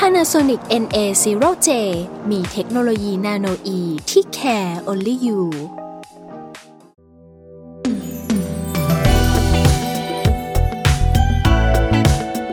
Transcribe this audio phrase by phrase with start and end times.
[0.00, 1.68] Panasonic NA0J
[2.30, 3.80] มีเทคโนโลยี nanoe
[4.10, 5.40] ที่ care only you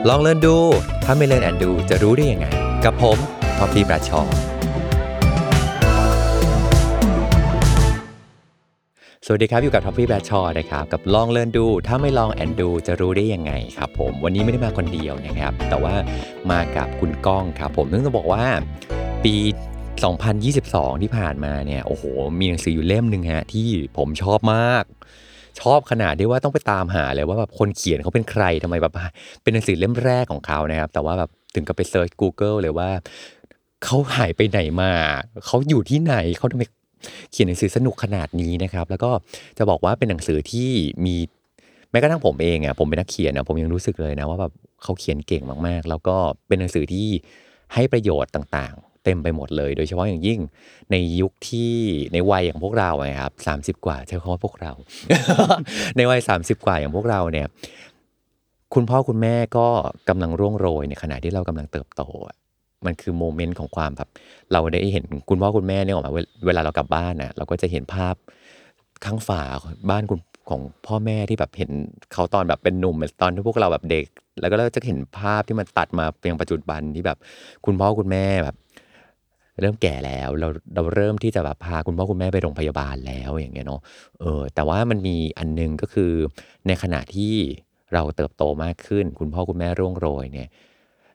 [0.10, 0.58] ลอง Learn ดู
[1.04, 2.48] ถ้าไม่ลอง Learn ดูจะรู้ได้ยังไง
[2.86, 3.18] กับผม
[3.58, 4.22] ท็อฟฟี่ แบรดชอว์
[9.26, 15.96] สวัสดีครับ อยู่กับท็อฟฟี่แบรดชอว์นะครับ กับลอง Learn ดู ถ้าไม่ลอง Learn ดูจะรู้ได้ยังไงครับผม วันนี้ไม่ได้มาคนเดียวนะครับ แต่ว่า
[16.52, 18.46] มากับคุณก้องครับผมซึ่งจะบอกว่า
[19.26, 19.36] ปี
[20.20, 22.04] 2022 ที่ผ่านมาเนี่ย โอ้โห
[22.40, 23.68] มีหนังสืออยู่เล่มหนึ่งฮะ ที่
[23.98, 24.84] ผมชอบมาก
[25.62, 28.94] ชอบขนาดที่ว่าต้องไปตามหาเลยว่าแบบคนเขียนเขาเป็นใครทำไมแบบ
[29.44, 32.90] เป็นหนังสือเล่มแรกของเขานะครับ แต่ว่าแบบถึงกับไปเซิร์ช Google เลยว่า
[33.84, 34.92] เขาหายไปไหนมา
[35.46, 36.64] เขาอยู่ที่ไหน เขาทำไม
[37.32, 39.12] เขียนหนังสือสนุกขนาดนี้นะครับ แล้วก็
[39.58, 40.70] จะบอกว่าเป็นหนังสือที่
[41.06, 41.16] มี
[41.92, 46.16] แม้กระทั่งผมเองอะผมเป็นนักเขียนนะผมยังรู้สึกเลยนะว่าแบบเขาเขียนเก่งมากๆ แล้วก็
[46.48, 47.08] เป็นหนังสือที่
[47.74, 50.40] ให้ประโยชน์ต่างๆ เต็มไปหมดเลย โดยเฉพาะอย่างยิ่ง
[50.92, 51.74] ในยุคที่
[52.14, 54.72] ในวัยอย่างพวกเราอะครับสามสิบกว่าใช้คำว่าพวกเรา
[55.96, 57.48] ในวัยสามสิบกว่าอย่างพวกเราเนี่ย
[58.74, 59.68] คุณพ่อคุณแม่ก็
[60.10, 62.36] กำลังร่วงโรยในขณะที่เรากำลังเติบโตอะ
[62.86, 64.10] มันคือโมเมนต์ของความแบบ
[64.52, 66.14] เราได้เห็นคุณพ่อคุณแม่เนี่ยออกมา
[66.46, 68.16] เวลาเรากลับบ้านนะเราก็จะเห็นภาพ
[69.06, 69.42] ข้างฝา
[69.92, 70.20] บ้านคุณ
[70.50, 71.72] ของพ่อแม่ที่แบบเห็น
[72.14, 74.06] เขาตอนแบบเป็นหนุ่มตอนที่พวกเราแบบเด็ก
[74.40, 77.18] แล้วก็เราจะเห็นภาพที่มันตัดมาเป็นปัจจุบันที่แบบ
[77.66, 78.56] คุณพ่อคุณแม่แบบ
[79.60, 83.82] เริ่มแก่แล้วเราเราเริ่มที่จะแบบพาคุณพ่อคุณแม่ไปโรงพยาบาลแล้วอย่างเงี้ยเนาะ
[84.20, 86.12] เออแต่ว่ามันมีอันนึงก็คือ
[86.68, 87.34] ในขณะที่
[87.94, 90.48] เราเติบโตมากขึ้น คุณพ่อคุณแม่ร่วงโรยเนี่ย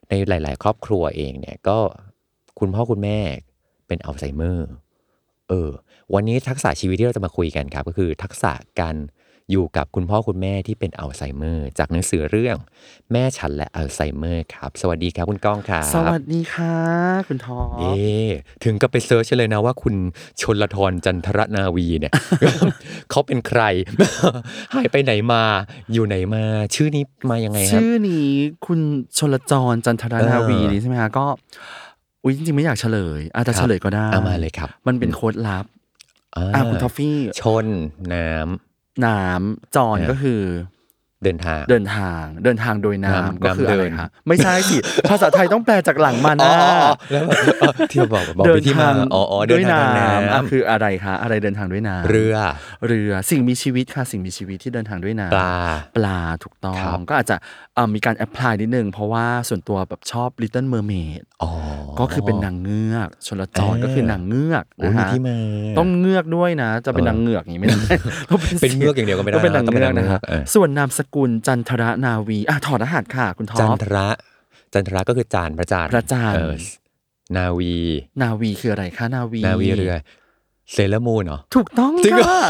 [0.09, 1.77] ในหลาย ๆ ครอบครัวเองเนี่ยก็
[2.59, 3.19] คุณพ่อคุณแม่
[3.87, 4.67] เป็นอัลไซเมอร์
[5.49, 5.69] เออ
[6.13, 8.95] วันนี้ทักษะชีวิตที่เราจะมาคุยกันครับ ก็คือทักษะการ
[9.51, 12.57] อยู่กับคุณพ่อคุณแม่ที่เป็นอัลไซเมอร์ จากหนังสือเรื่อง
[13.11, 16.75] แม่ฉันและอัลไซเมอร์ครับ สวัสดีครับคุณก้องครับ สวัสดีค่ะ
[17.27, 17.93] คุณท็อฟฟี่
[18.63, 19.95] ถึงกับไป search เลยนะว่าคุณ
[20.41, 22.13] ชนลทรจันทรนาวีเนี่ย
[23.09, 23.61] เขาเป็นใคร
[24.73, 25.43] หายไปไหนมา
[25.93, 26.43] อยู่ไหนมา
[26.75, 28.29] ชื่อนี้มายังไงครับ ชื่อนี้
[28.65, 28.79] คุณ
[29.17, 31.25] ชลจรจันทรนาวีเออนี่ใช่ไหมคะก็
[32.23, 35.65] อุ้ยจริงๆไม่อยากเฉลย อาจจะครับเฉลยก็ได้เอามาเลยครับ มันเป็นโค้ดลับ
[36.35, 37.65] อ่าคุณทอฟฟี่ ชน
[38.13, 38.68] น้ำ
[39.05, 40.41] น้ำจรอ่าก็คือ
[41.23, 44.77] เดินทางเดินทางเดินทางโดยน้ำน้ำก็คือน้ำเดิอะไรนคะไม่ใช่สิ
[45.09, 46.53] ภาษาไทยต้องแปลจากหลังมาอ๋นะ
[46.83, 52.35] อแล้วแบบเออที่บอกบอกเดิไปนที่มาทางอ๋ออ๋อเดิด้วยนทางน้ำทางอะน้ำคืออะไรคะอะไรเดินทางด้วยน้ำเรือ
[52.87, 55.53] เรือสิ่งมีชีวิตค่ะสิ่งมีชีวิตที่เดินทางด้วยน้ำปลา
[55.97, 57.35] ปลาถูกต้องครับก็อาจจะ
[57.75, 61.51] เอ่อมีการ apply นิดนึง เพราะว่าส่วนตัวแบบชอบ Little Mermaid อ๋อ
[61.99, 65.37] ก็คือเป็นนางเงือกชลจรเออก็คือนางเงือกโอ้นะมีฮะที่มา
[65.77, 67.77] ต้องเงือกด้วยนะ จะเป็นเออนางเงือกอย่างนี้ไม่ได้
[68.29, 74.07] ต้องเป็นเงือกอย่างเดียวก็ไม่ได้ต้องเป็นนางต้องเป็เงืนอกนางเงืนะอกฮะเออส่วนนามสกุลจันทรนาวีอะถอดรหัสค่ะ คุณท็อป จันทระ
[74.73, 76.53] จันทระก็คือจานพระจันทร์พระจันทร์เออ
[77.37, 77.75] นาวี
[78.21, 79.95] นาวีคืออะไรคะนาวี นาวีเรือ
[80.73, 82.43] Sailor Moon เหรอถูกต้องจริงเหรอค่ะ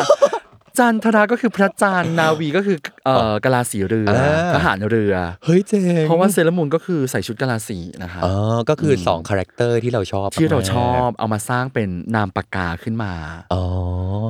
[0.80, 4.16] จันทราก็คือพระจันทร์นาวีก็คือเอ่อกะลาสีเรืออา
[4.56, 5.14] ทหารเรือ
[5.46, 8.34] เฮ้ยเจ๋งเพราะว่า Sailor Moon ก็คือใส่ชุดกะลาสีนะคะอ๋อ
[8.70, 13.14] ก็คืออสอง character ที่เราชอบที่เราชอบมากๆเอามาสร้างเป็นนามปากกาขึ้นมา
[13.54, 13.64] อ๋อ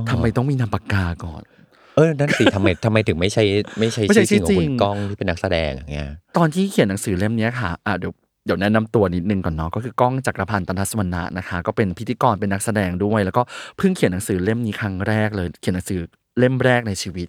[0.10, 3.44] ทำไมต้องมีนามปากกาก่อนเออนั่นสิทำไมทำไมถึงไม่ใช่
[3.80, 8.14] ไม่ใช่ไม่ใช่ชื่อจริงของชื่อจริคุณก้องที่เป็นนักแสดงอย่างเงี้ย ตอนที่เขียนหนังสือเล่มเนี้ยค่ะอะเดี๋ยว
[8.46, 13.42] เดี๋ยวแนะนำตัวนิดนึงก่อนเนาะก็คือก้องจักรพันธ์ตันทสวรรณะนะคะ ก็เป็นพิธีกรเป็นนักแสดงด้วย แล้วก็
[13.78, 16.00] เพิ่งเขียนหนังสือเล่มนี้ครั้งแรกเลย เขียนหนังสือ
[16.40, 17.28] เล่มแรกในชีวิต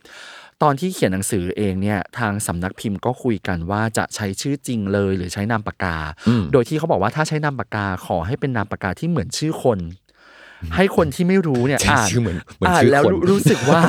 [0.62, 5.96] ตอนที่เขียนหนังสือเองเนี่ยทางสำนักพิมพ์ก็คุยกันว่าจะใช้ชื่อจริงเลยหรือใช้นามปากกา
[6.28, 9.78] อืมโดยที่เขาบอกว่าถ้าใช้นามปากกาขอให้เป็นนามปากกาที่เหมือนชื่อคน
[10.76, 13.82] ให้คนที่ไม่รู้เนี่ยใช่อ่านชื่อเหมือนเหมือนอ่านชื่อแล้วคนรู้รู้สึกว่า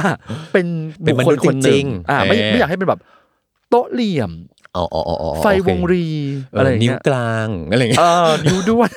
[0.54, 0.68] เป็น
[1.04, 3.00] เป็นบุคมคนุลษย์คนหจรินึ่งงๆอ่าไม่เออไม่อยากให้เป็นแบบ
[3.70, 4.32] โต๊ะเหลี่ยม
[4.76, 6.06] อ๋ออ๋ออ๋ออ๋อไฟโอเควงรี
[6.52, 8.90] เอออะไรอย่างเงี้ยนิ้วกลางอะไรอย่างเงี้ยเออนิ้วด้วย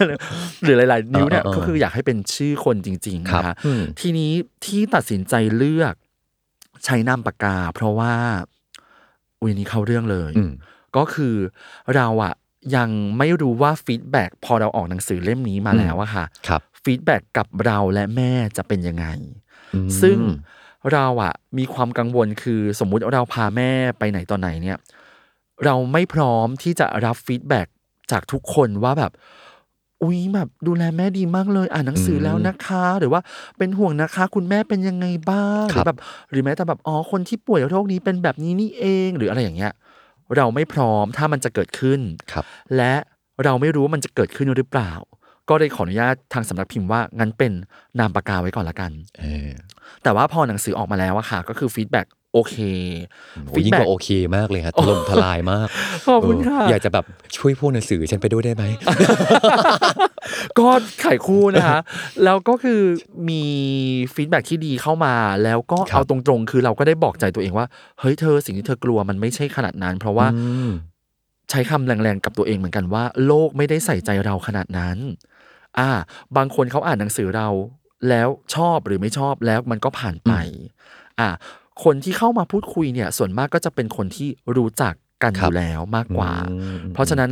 [0.62, 4.32] หรือหลาย ๆ นิ้วเนี่ยเออเออก็คืออยากให้เป็นชื่อคนจริงๆครับนะคะอืมทีนี้
[4.65, 5.94] ที่ตัดสินใจเลือก
[6.85, 8.15] ใช้นามปากกา เพราะว่า
[9.41, 10.53] อุ้ยนี่เข้าเรื่องเลยอืม
[10.97, 11.35] ก็คือ
[11.94, 12.35] เราอะ
[12.76, 19.07] ยังไม่รู้ว่า feedback พอเราออกหนังสือเล่มนี้มาอืมแล้วอะค่ะครับ feedback กับเราและแม่จะเป็นยังไง
[19.75, 20.19] อืมซึ่ง
[20.93, 24.79] เราอะมีความกังวลคือสมมุติเราพาแม่ไปไหนตอนไหนเนี่ย
[25.65, 27.67] เราไม่พร้อมที่จะรับฟีดแบ็ก
[28.11, 29.13] จากทุกคนว่าแบบ
[30.03, 33.21] อุ๊ยแบบดูแลแม่ดีมากเลย อ่านหนังสือแล้วนะคะ หรือว่า
[33.59, 35.99] เป็นห่วงนะคะ คุณแม่เป็นยังไงบ้างหครัรือบแบบ
[36.31, 39.73] หรือแม้แต่แบบอ๋อคนที่ป่วยโรคนี้เป็นแบบนี้นี่เองหรืออะไรอย่างเงี้ย
[40.37, 42.01] เราไม่พร้อมถ้ามันจะเกิดขึ้น
[42.33, 42.45] ครับ
[42.77, 42.95] และ
[43.45, 44.93] เราไม่รู้ว่ามันจะเกิดขึ้นหรือเปล่า
[45.49, 47.52] ก็เลยขออนุญาตทางสำนักพิมพ์ว่างั้นเป็น
[47.99, 49.49] นามปากกาไว้ก่อนละกันเออ
[50.02, 52.56] แต่ว่าพอหนังสือออกมาแล้วอะค่ะ ก็คือ feedback โอเค
[53.46, 55.69] โอ้ยิ่งกว่าโอเคมากเลยครับถล่มทลายมาก
[56.06, 57.05] ขอบคุณค่ะเอออยากจะแบบ
[57.37, 58.64] ช่วยพูดหนังสือฉันไปด้วยได้ไหม
[60.58, 60.69] ก็
[61.00, 61.79] ไขคู่นะคะ
[62.25, 62.81] แล้วก็คือ
[63.29, 63.43] มี
[64.15, 65.14] feedback ที่ดีเข้ามา
[65.44, 67.67] แล้วก็ครับเอาตรงๆ คือเราก็ได้บอกใจตัวเองว่า
[68.00, 70.70] เฮ้ยเธอสิ่งที่เธอกลัวมันไม่ใช่ขนาดนั้น เพราะว่าอืม
[71.50, 74.99] ใช้คำแรงๆกับตัวเองเหมือนกันว่า โลกไม่ได้ใส่ใจเราขนาดนั้น
[75.79, 75.91] อ่า
[76.37, 77.49] บางคนเขาอ่านหนังสือเรา
[78.09, 80.32] แล้วชอบหรือไม่ชอบแล้วมันก็ผ่านไป
[81.21, 81.29] อ่า
[81.85, 87.31] คนที่เข้ามาพูดคุยเนี่ย ส่วนมากก็จะเป็นคนที่รู้จักกันอครับยู่แล้วมากกว่าอืมเพราะฉะนั้น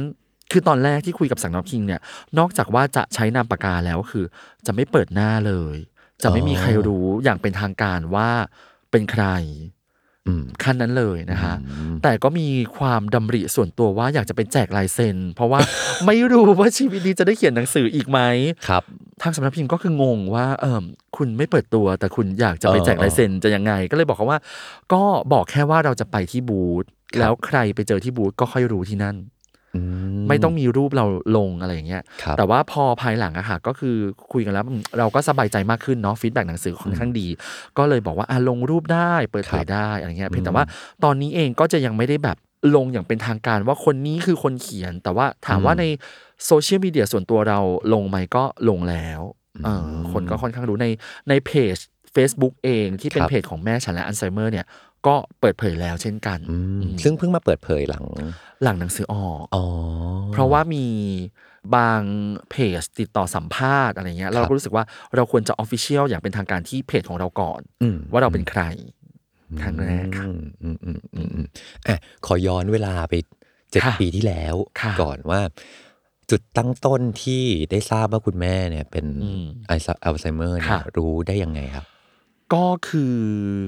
[0.52, 2.00] คือตอนแรกที่คุยกับสังนอคิงเนี่ย
[2.38, 4.24] นอกจากว่าจะใช้นามปากกาแล้วคือ
[4.66, 5.76] จะไม่เปิดหน้าเลย
[6.22, 8.30] จะไม่มีใครรู้อย่างเป็นทางการว่า
[8.90, 9.81] เป็นใครอืม
[10.62, 12.48] ขั้นนั้นเลยนะคะอืมแต่ก็มี
[12.78, 15.60] ความดำริส่วนตัวว่าอยากจะไปแจกลายเซ็น เพราะว่า
[16.06, 18.18] ไม่รู้ว่าชีวิตนี้จะได้เขียนหนังสืออีกไหม
[18.68, 18.82] ครับ
[19.22, 20.84] ทางสำนักพิมพ์ก็คืองงว่าเออ
[21.16, 24.38] คุณไม่เปิดตัว แต่คุณอยากจะไปแจกลายเซ็นจะยังไง ก็เลยบอกเขาว่า
[24.92, 25.02] ก็
[25.32, 26.84] บอกแค่ว่าเราจะไปที่บูธ
[27.20, 29.41] แล้วใครไปเจอที่บูธก็ค่อยรู้ที่นั่นอื
[30.28, 33.96] ไม่ต้องมีรูปเราลงอะไรอย่างเงี้ยครับแต่ว่าพอภายหลังอะค่ะก็คือ
[34.32, 37.26] คุยกันแล้วอืมเราก็สบายใจมากขึ้นเนาะฟีดแบ็หนังสือค่อนข้างดี
[37.78, 40.64] ก็เลยบอกว่าอะลงรูปได้เปิดเผยได้อะไรเงี้ยเพียงแต่ว่า
[41.04, 42.36] ตอนนี้เองก็จะยังไม่ได้แบบ
[42.76, 45.84] ลงอย่างเป็นทางการว่าคนนี้คือคนเขียน แต่ว่าถามว่าใน
[46.46, 47.58] โซเชียลมีเดียส่วนตัวเรา
[47.94, 49.20] ลงไหมก็ลงแล้ว
[49.64, 50.86] เอออคนก็ค่อนข้างรู้ใน
[51.28, 51.76] ในเพจ
[52.14, 54.66] Facebook เองที่เป็นครับเพจของแม่ฉันและอัลไซเมอร์เนี่ย
[55.06, 58.06] ก็เปิดเผยแล้วเช่นกันอืมอืมซึ่งเพิ่งมาเปิดเผยหลัง
[58.62, 59.64] หลังหนังสือออกอ๋อ
[60.32, 60.86] เพราะว่ามี
[61.76, 62.02] บาง
[62.50, 64.84] เพจติดต่อสัมภาษณ์อะไรเงี้ยครับเราก็รู้สึกว่า
[65.16, 68.62] เราควรจะ official อย่างเป็นทางการที่เพจของเราก่อนอืมว่าเราเป็นใคร
[69.62, 71.46] ครั้งแรกค่ะอืมอืมอืมอืมอืม
[71.86, 71.96] อะ
[72.26, 73.14] ขอย้อนเวลาไป
[73.70, 75.40] เจ็ดค่ะปีที่แล้วค่ะก่อนว่า
[76.30, 81.86] จุดตั้งต้นที่ได้ทราบว่าคุณแม่เนี่ย เป็นอืมไอซ์อัลไซเมอร์เนี่ยค่ะรู้ได้ยังไงครับ
[82.54, 83.16] ก็คือ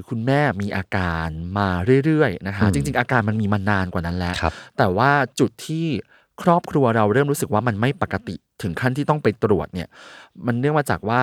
[0.08, 1.28] คุณแม่มีอาการ
[1.58, 1.68] มา
[2.04, 5.10] เรื่อยๆนะคะอืมจริง ๆ อาการมันมีมานานกว่านั้นแล้วครับแต่ว่า
[5.40, 5.86] จุดที่
[6.42, 9.88] ครอบครัวเราเริ่มรู้สึกว่ามันไม่ปกติถึงขั้นที่ต้องไปตรวจเนี่ย
[10.46, 11.22] มันเนื่องมาจากว่า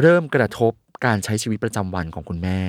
[0.00, 0.72] เริ่มกระทบ
[1.06, 2.60] การใช้ชีวิตประจำวันของคุณแม่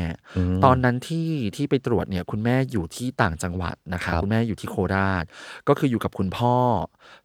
[0.57, 5.23] มตอนนั้นที่ที่ไปตรวจเนี่ยคุณแม่อยู่ที่ต่างจังหวัดนะครัคะบคุณแม่อยู่ที่โคราช
[5.67, 6.55] ก็คืออยู่กับคุณพ่อ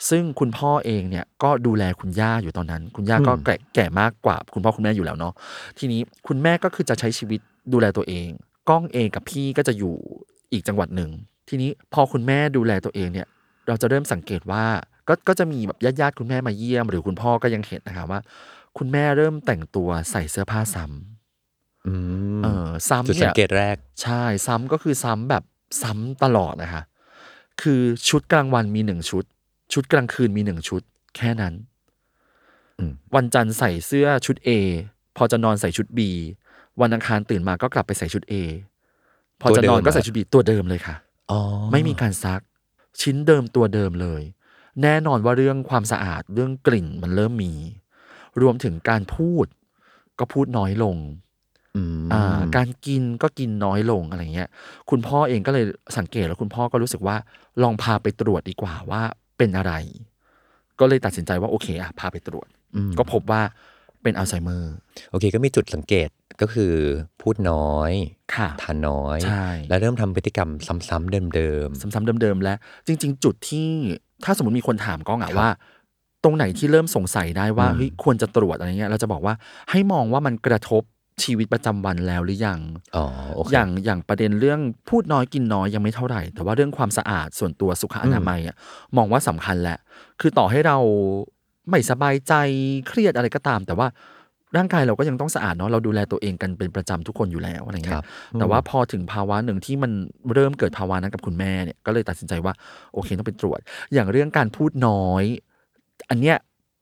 [0.08, 5.32] ซึ่งคุณพ่อเองเนี่ยก็ดูแลคุณย่าอยู่ตอนนั้น คุณย่าก็แก่แก่มากกว่า คุณพ่อคุณแม่อยู่แล้วเนาะ
[5.78, 7.40] ทีนี้คุณแม่ก็คือจะใช้ชีวิต
[7.72, 8.28] ดูแลตัวเอง
[8.68, 9.94] ก้องเองกับพี่ก็จะอยู่
[10.52, 11.10] อีกจังหวัดหนึ่ง
[11.48, 13.26] ทีนี้พอคุณแม่ดูแลตัวเองเนี่ย
[13.68, 14.64] เราจะเริ่มสังเกตว่า
[15.08, 18.20] ก็ก็จะมีแบบญาติญาติๆคุณแม่มาเยี่ยม หรือคุณพ่อก็ยังเห็นนะคะว่า
[18.78, 21.94] คุณแม่เริ่มแต่งตัวใส่เสื้อผ้าซ้ำอื
[22.38, 25.44] มเออซ้ำจุดเนี่สัยงเกตแรก ใช่ซ้ำก็คือซ้ำแบบ
[25.82, 26.82] ซ้ำตลอดนะคะ
[27.62, 29.24] คือชุดกลางวันมีหนึ่งชุด
[29.72, 30.82] ชุดกลางคืนมีหนึ่งชุด
[31.16, 31.54] แค่นั้น
[32.78, 34.48] อืมวันจันทร์ใส่เสื้อชุด A
[35.16, 36.00] พอจะนอนใส่ชุด B
[36.80, 38.34] วันอังคารตื่นมาก็กลับไปใส่ชุด A
[39.40, 40.96] พอจะนอนก็ใส่ชุด B ตัวเดิมเลยค่ะ
[41.30, 41.40] อ๋อ
[41.72, 42.40] ไม่มีการซัก
[43.00, 44.22] ชิ้นเดิมตัวเดิมเลย
[44.82, 47.52] แน่นอนว่าเรื่องความสะอาดเรื่องกลิ่นมันเริ่มมี
[48.42, 49.46] รวมถึงการพูด
[50.18, 50.96] ก็พูดน้อยลง
[51.76, 54.48] อืมอ่า การกินก็กินน้อยลงอะไรเงี้ย
[54.90, 55.64] คุณพ่อเองก็เลย
[55.98, 57.16] สังเกตแล้วคุณพ่อก็รู้สึกว่า
[57.62, 59.02] ลองพาไปตรวจดีกว่าว่า
[59.38, 59.72] เป็นอะไร
[60.80, 63.42] ก็เลยตัดสินใจว่าโอเคอะพาไปตรวจอืมก็พบว่า
[64.02, 64.74] เป็นอัลไซเมอร์
[65.10, 66.08] โอเค ก็มีจุดสังเกต
[66.40, 66.74] ก็คือ
[67.22, 67.92] พูดน้อย
[68.36, 70.48] ค่ะทานน้อย ใช่ และเริ่มทำพฤติกรรม
[70.88, 72.54] ซ้ำๆเดิมซ้ำๆเดิมๆ และ
[72.86, 73.68] จริง ๆ จุดที่
[74.24, 75.50] ถ้าสมมติมีคนถามก้องอะครับว่า
[76.24, 79.34] ตรงไหนที่เริ่มสงสัยได้ว่าอืมเฮ้ยควรจะตรวจอะไรเงี้ย เราจะบอกว่า
[79.70, 80.82] ให้มองว่ามันกระทบ
[81.22, 83.04] ชีวิตประจำวันแล้วหรือยังๆอ๋อ
[83.34, 88.56] โอเคอย่างอย่างประเด็นเรื่องพูดน้อยกินน้อยยังไม่เท่าไหร่ แต่ว่าเรื่องความสะอาดส่วนตัวสุขอนามัยอะ
[88.96, 89.78] มองว่าสำคัญแหละ
[90.20, 90.78] คือต่อให้เรา
[91.70, 92.32] ไม่สบายใจ
[92.88, 93.88] เครียดอะไรก็ตาม แต่ว่า
[94.56, 98.06] ร่างกายเราก็ยังต้องสะอาดเนาะเราดูแลตัวเองกันเป็นประจำทุกคนอยู่แล้วอะไรคเงี้รัยบ
[98.38, 99.92] แต่ว่าพอถึงภาวะหนึ่งที่มัน
[100.34, 102.52] เริ่มเกิดภาวะนั้นกับคุณแม่เนี่ยก็เลยตัดสินใจว่า
[102.94, 103.60] โอเคต้องไปตรวจ
[103.94, 105.24] อย่างเรื่องการพูดน้อย
[106.10, 106.36] อันเนี้ย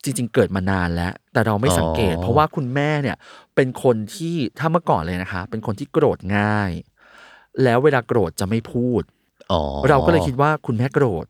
[0.04, 3.16] จริง ๆ เกิดมานานแล้ว แต่เราไม่สังเกตอ๋อเพราะว่าคุณแม่เนี่ย
[3.56, 6.70] เป็นคนที่ถ้าเมื่อก่อนเลยนะคะ เป็นคนที่โกรธง่าย
[7.64, 9.02] แล้วเวลาโกรธจะไม่พูด
[9.52, 11.26] อ๋อเราก็เลยคิดว่าคุณแม่โกรธ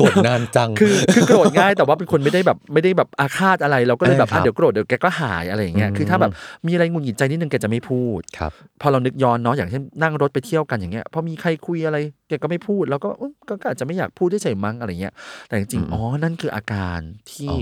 [0.00, 6.32] กดนานจัง คือคือโกรธง่ายแต่ว่าเป็นคนไม่ได้แบบไม่ได้แบบอาฆาตอะไร เราก็เลยแบบเออครับอะเดี๋ยวโกรธเดี๋ยวแกก็หายอะไรอย่างเงี้ยอืมคือถ้าแบบ
[6.66, 11.96] มีอะไรหงุนหงิดใจนิดนึงแกจะไม่พูดครับพอเรานึกย้อนเนาะอย่างเช่นนั่งรถไปเที่ยวกันอย่างเงี้ยพอมีใครคุยอะไร
[12.28, 15.14] แกก็ไม่พูด แล้วก็อุ๊ยก็ก็อาจจะไม่อยากพูดได้เฉยมั้งอะไรเงี้ย
[15.48, 17.00] แต่จริงๆอ๋อนั่นคืออาการ
[17.32, 17.58] ที่อ๋อ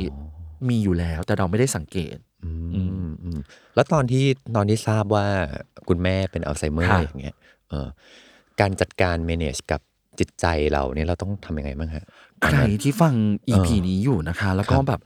[0.68, 2.27] มีอยู่แล้วแต่เราไม่ได้สังเกตอืมอืม
[3.75, 4.25] แล้วตอนที่
[4.57, 5.26] ตอนที่ทราบว่า
[5.88, 7.37] คุณแม่เป็นอัลไซเมอร์ค่ะอย่างเงี้ย
[7.71, 7.88] เออ
[8.61, 9.80] การจัดการ manage กับ
[10.18, 12.04] จิตใจเราเนี่ยเราต้องทำยังไงบ้างฮะ
[12.45, 13.14] ใครที่ฟัง
[13.49, 15.00] EP เออนี้อยู่นะคะ แล้วก็ครับแบบ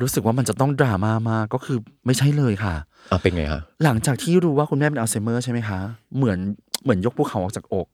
[0.00, 2.74] รู้สึกว่ามันจะต้องดราม่ามากก็คือไม่ใช่เลยค่ะ
[3.10, 5.78] อะเป็นไงฮะหลังจากที่รู้ว่าคุณแม่เป็นอัลไซเมอร์ใช่ไหมคะ
[6.16, 6.38] เหมือน
[6.82, 7.86] เหมือนยกภูเขาออกจากอก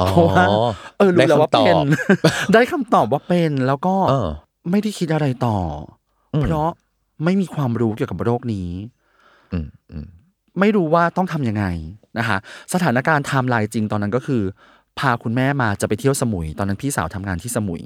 [0.00, 0.44] อ๋อเพราะว่า
[0.98, 1.86] เออรู้แล้วว่าได้คำตเป็อนบ
[2.54, 4.28] ได้คำตอบว่าเป็นแล้วก็เออ
[4.70, 5.58] ไม่ได้คิดอะไรต่อ
[6.34, 6.70] อมเพราะ
[7.24, 8.70] ไม่มีความรู้เกี่ยวกับโรคนี้
[9.52, 10.06] อืมอืม
[10.60, 11.64] ไม่รู้ว่าต้องทำยังไง
[12.18, 12.38] นะคะ
[12.72, 14.42] สถานการณ์ไทม์ไลน์จริงตอนนั้นก็คือ
[14.98, 17.82] พาคุณแม่มาจะไปเที่ยวสมุย ตอนนั้นพี่สาวทำงานที่สมุย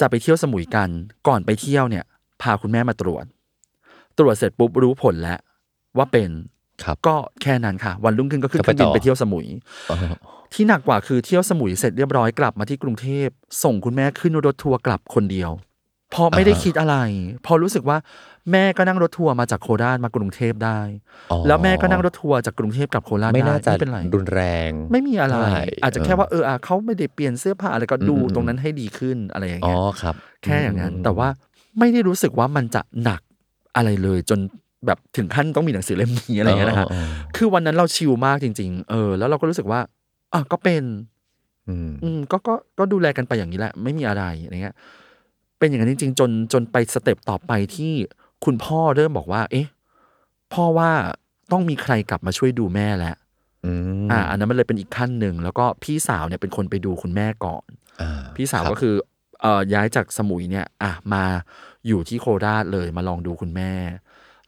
[0.00, 0.88] จะไปเที่ยวสมุยกัน
[1.28, 2.04] ก่อนไปเที่ยวเนี่ย
[2.42, 3.24] พาคุณแม่มาตรวจ
[4.18, 5.38] ตรวจเสร็จปุ๊บรู้ผลแล้ว
[5.96, 6.30] ว่าเป็น
[6.84, 9.46] ครับก็แค่นั้นค่ะ วันรุ่งขึ้นก็ขึ้นก็เคไปรื่องบินต่อไปเที่ยวสมุย
[9.90, 9.96] อ๋อ
[10.54, 13.28] ที่หนักกว่าคือเที่ยวสมุยเสร็จเรียบร้อยกลับมาที่กรุงเทพ
[13.62, 15.50] ส่งคุณแม่ขึ้นรถทัวร์กลับคนเดียว
[16.10, 16.96] เพราะไม่ได้คิดอะไร
[17.42, 17.96] เพอรู้สึกว่า
[18.52, 20.80] แม่ก็นั่งรถทัวร์มาจากโคราชมากรุงเทพได้
[21.30, 30.14] อ๋อแล้วแม่ก็นั่งรถทัวร์จากกรุงเทพกลับโคราชไม่ได้น่าจะไม่เป็นไรรุนแรง ไม่มีอะไรเท่าไหร่อาจจะแค่ว่าเอออะเขาไม่ได้เปลี่ยนเสื้อผ้าอะไรก็ดูอืมตรงนั้นให้ดีขึ้นอะไรอย่างอ๋อเงี้ยครับ
[30.44, 31.28] แค่อย่างนั้น แต่ว่า
[31.78, 33.20] ไม่ได้รู้สึกว่ามันจะหนัก
[33.76, 34.40] อะไรเลยจน
[34.86, 39.80] แบบถึงขั้นต้องมีหนังสือเล่มนี้อะไรอย่างเงี้ยนะฮะอ๋ออ๋อคือวันนั้นเราชิลมากจริง ๆ เออ แล้วเราก็รู้สึกว่า
[40.32, 40.82] อะก็เป็น
[41.68, 44.76] อืมอืมก็ก็ก็ดูแลกันไปอย่างนี้แหละ ไม่มีอะไรอะไรเงี้ย
[45.58, 47.92] เป็นอย่างนั้นจริง ๆ จนจนไปสเต็ปต่อไปที่
[48.44, 49.66] คุณพ่อเริ่มบอกว่า เอ๊ะ
[50.52, 50.90] พ่อว่า
[51.52, 53.16] ต้องมีใครกลับมาช่วยดูแม่แล้ว
[53.64, 53.72] อื
[54.04, 57.64] มอ่า อันนั้นมันเลยเป็นอีกขั้นหนึ่ง แล้วก็พี่สาวเนี่ยเป็นคนไปดูคุณแม่ก่อน
[58.02, 58.94] อ่าพี่สาวรับก็คือ
[59.42, 61.24] เอ่อย้ายจากสมุยเนี่ย อะมา
[61.86, 63.72] อยู่ที่โคราชเลยมาลองดูคุณแม่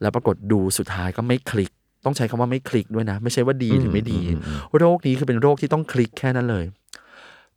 [0.01, 1.71] แล้วปรากฏดูสุดท้ายก็ไม่คลิก
[2.05, 6.65] ต้องใช้คำว่าไม่คลิกด้วยนะ ไม่ใช่ว่าดีหรือไม่ดีอืมอืมโรคนี้คือเป็นโรคที่ต้องคลิกแค่นั้นเลย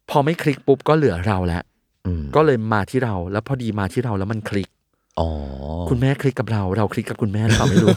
[0.09, 1.63] พอไม่คลิกปุ๊บก็เหลือเราแล้ว
[2.07, 4.69] อืมก็เลยมาที่เรา แล้วพอดีมาที่เราแล้วมันคลิก
[5.19, 5.27] อ๋อ
[5.89, 7.89] คุณแม่คลิกกับเรา เราคลิกกับคุณแม่หรือเปล่าไม่รู้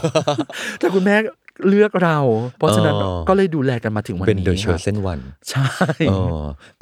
[0.78, 1.16] แต่คุณแม่
[1.68, 2.18] เลือกเรา
[2.58, 5.18] เพราะฉะนั้นอ๋อ ก็เลยดูแลกันมาถึงวันเป็นนี้โดยเชิคญรับเส้นวัน
[5.50, 5.68] ใช่
[6.10, 6.18] อ๋อ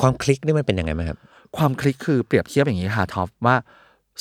[0.01, 1.19] ความคลิกนี่มันเป็นยังไงไหมครับ
[1.57, 3.57] ความคลิกคือเปรียบเทียบอย่างนี้ค่ะท็อปว่า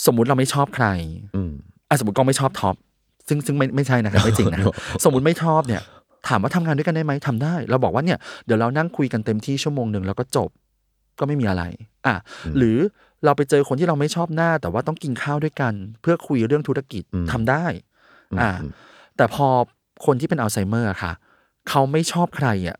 [0.06, 0.88] สมมุติเราไม่ชอบใคร
[1.36, 1.52] อืม
[1.90, 2.76] อะสมมติก็ไม่ชอบท็อป
[3.28, 5.82] ซึ่งซึ่งไม่ไม่ใช่นะครับไม่จริงนะครับสมมติไม่ชอบเนี่ย
[6.28, 10.50] ถามว่าทำงานด้วยกันได้ไหมทำได้ เราบอกว่าเนี่ยเดี๋ยวเรานั่งคุยกันเต็มที่ชั่วโมงหนึ่งแล้วก็จบ
[11.20, 11.64] ก็ไม่มีอะไร
[12.06, 12.16] อะ
[12.58, 12.78] หรือ
[13.26, 17.66] เราไปเจอคนที่เราไม่ชอบหน้า แต่ว่าต้องกินข้าวด้วยกัน เพื่อคุยเรื่องธุรกิจอืมทำได้
[18.42, 18.52] อะ
[19.18, 19.48] แต่พอ
[20.06, 21.14] คนที่เป็นอัลไซเมอร์อะค่ะ
[21.70, 22.78] เขาไม่ชอบใครอะ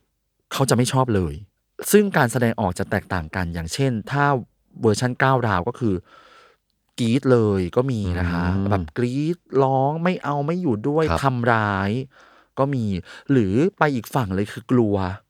[0.54, 1.34] เขาจะไม่ชอบเลย
[1.92, 4.26] ซึ่งการแสดงออกจะแตกต่างกันอย่างเช่น ถ้า
[4.82, 5.96] เวอร์ชันก้าวราวก็คือ
[7.00, 11.92] กรีดเลยก็มีนะคะอืมแบบกรีดร้องไม่เอาไม่อยู่ด้วยครับทำร้าย
[12.60, 12.86] ก็มี
[13.32, 15.23] หรือไปอีกฝั่งเลยคือกลัวอืม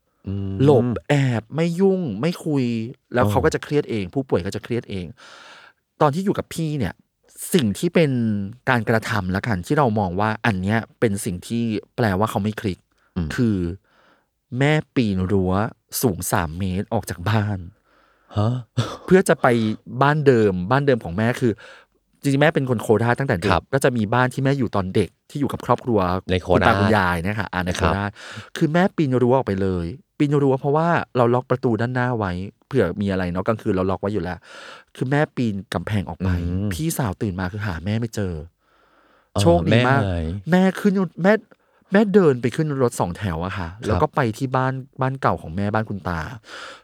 [0.63, 2.65] หลบแอบไม่ยุ่งไม่คุย
[3.13, 5.05] แล้วอ๋อเขาก็จะเครียดเอง ผู้ป่วยก็จะเครียดเอง
[6.01, 6.93] ตอนที่อยู่กับพี่เนี่ย
[7.53, 8.11] สิ่งที่เป็น
[8.69, 11.63] การกระทำแล้วกันที่เรามองว่าอันเนี้ยเป็นสิ่งที่
[11.95, 12.79] แปลว่าเขาไม่คลิก
[13.35, 13.57] คือ
[14.59, 15.53] แม่ปีนรั้ว
[16.01, 17.59] สูงสามเมตรออกจากบ้าน
[18.37, 18.53] ฮะ
[19.05, 19.47] เพื่อจะไป
[20.01, 21.53] บ้านเดิม บ้านเดิมของแม่คือ
[22.21, 25.99] จริงๆแม่เป็นคนโคราชตั้งแต่เด็คกรับก็จะมีบ้านที่แม่อยู่ตอนเด็กที่อยู่กับครอบครัว
[26.31, 28.11] ในโคณตาราชคุณยายเนะคะอ่าในโคครับราช
[28.57, 29.85] คือแม่ปีนรั้วออกไปเลย
[30.17, 32.31] ปีนรั้วเพราะว่าเราล็อกประตูด้านหน้าไว้
[32.67, 34.37] เผื่อมีอะไรเนาะกลางคืนเราล็อกไว้อยู่แล้ว
[34.95, 38.33] คือแม่ปีนกำแพงออกไปอืม พี่สาวตื่นมาคือหาแม่ไม่เจอ
[39.35, 40.93] อ๋อโชคดีมากแม่หายแม่ขึ้น
[41.23, 41.33] แม่
[41.91, 46.19] แม่เดินไปขึ้นรถสองแถวอะค่ะ แล้วก็ไปที่บ้านบ้านเก่าของแม่บ้านคุณตา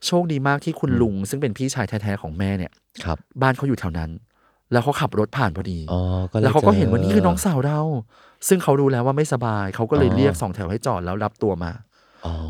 [0.05, 2.71] โชคดีมากที่คุณลุง ซึ่งเป็นพี่ชายแท้ๆของแม่เนี่ย
[3.03, 4.11] ครับบ้านเขาอยู่แถวนั้น
[4.71, 7.81] แล้วเขาขับรถผ่านพอดี อ๋อก็ยแล้วเขาก็จเห็นว่านี่คือน้องสาวเรา
[8.47, 11.88] ซึ่งเขารู้แล้วว่าไม่สบาย เขาก็เลยอ๋อ เรียกสองแถวให้จอดแล้วรับตัวมาอ๋อ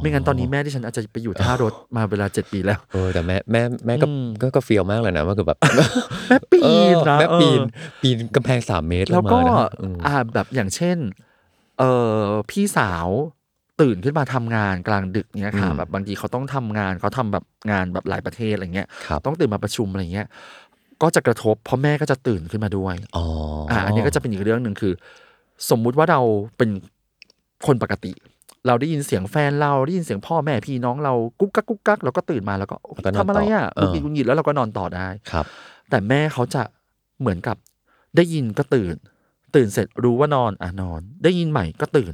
[0.02, 5.58] ไม่งั้นตอนนี้แม่ที่ฉันอาจจะไปอยู่ท่ารถมาเวลาเจ็ดปีแล้ว เออแต่แม่แม่แม่ก็อืมก็ก็เฟียวมากเลยนะว่าคือแบบ
[6.28, 10.98] แม่ปีเออนนะแม่ปีนเออปีนกำแพงสามเมตรแล้วก็งมานะอืมอ่าแบบอย่างเช่น
[11.80, 11.84] เอ
[12.16, 12.20] อ
[12.52, 13.08] พี่สาว
[13.82, 20.28] ตื่นขึ้นมาทำงานกลางดึกเนี้ยค่ะอืมแบบบางทีเขาต้องทำงานเขาทำแบบงานแบบหลายประเทศอะไรเงี้ยครับต้องตื่นมาประชุมอะไรเงี้ย
[21.02, 23.26] ก็จะกระทบเพราะแม่ก็จะตื่นขึ้นมาด้วยอ๋อ
[23.72, 24.94] ออ่าอันนี้ก็จะเป็นอีกเรื่องหนึ่งคือ
[25.70, 26.22] สมมุติว่าเรา
[26.58, 26.70] เป็น
[27.68, 28.12] คนปกติ
[28.68, 35.46] เราได้ยินเสียงแฟนเราได้ยินเสียงพ่อแม่พี่น้องเรากุ๊กกักกุ๊กกักเราก็ตื่นมาแล้วก็แล้วก็นอนทำอะไรอะต่อกุ๊กเออกินกุ๊กกินแล้วเราก็นอนต่อได้ครับ
[35.90, 36.62] แต่แม่เขาจะ
[37.20, 37.58] เหมือนกับ
[38.16, 38.96] ได้ยินก็ตื่น
[39.56, 42.14] ตื่นเสร็จรู้ว่านอนอะนอน ได้ยินใหม่ก็ตื่น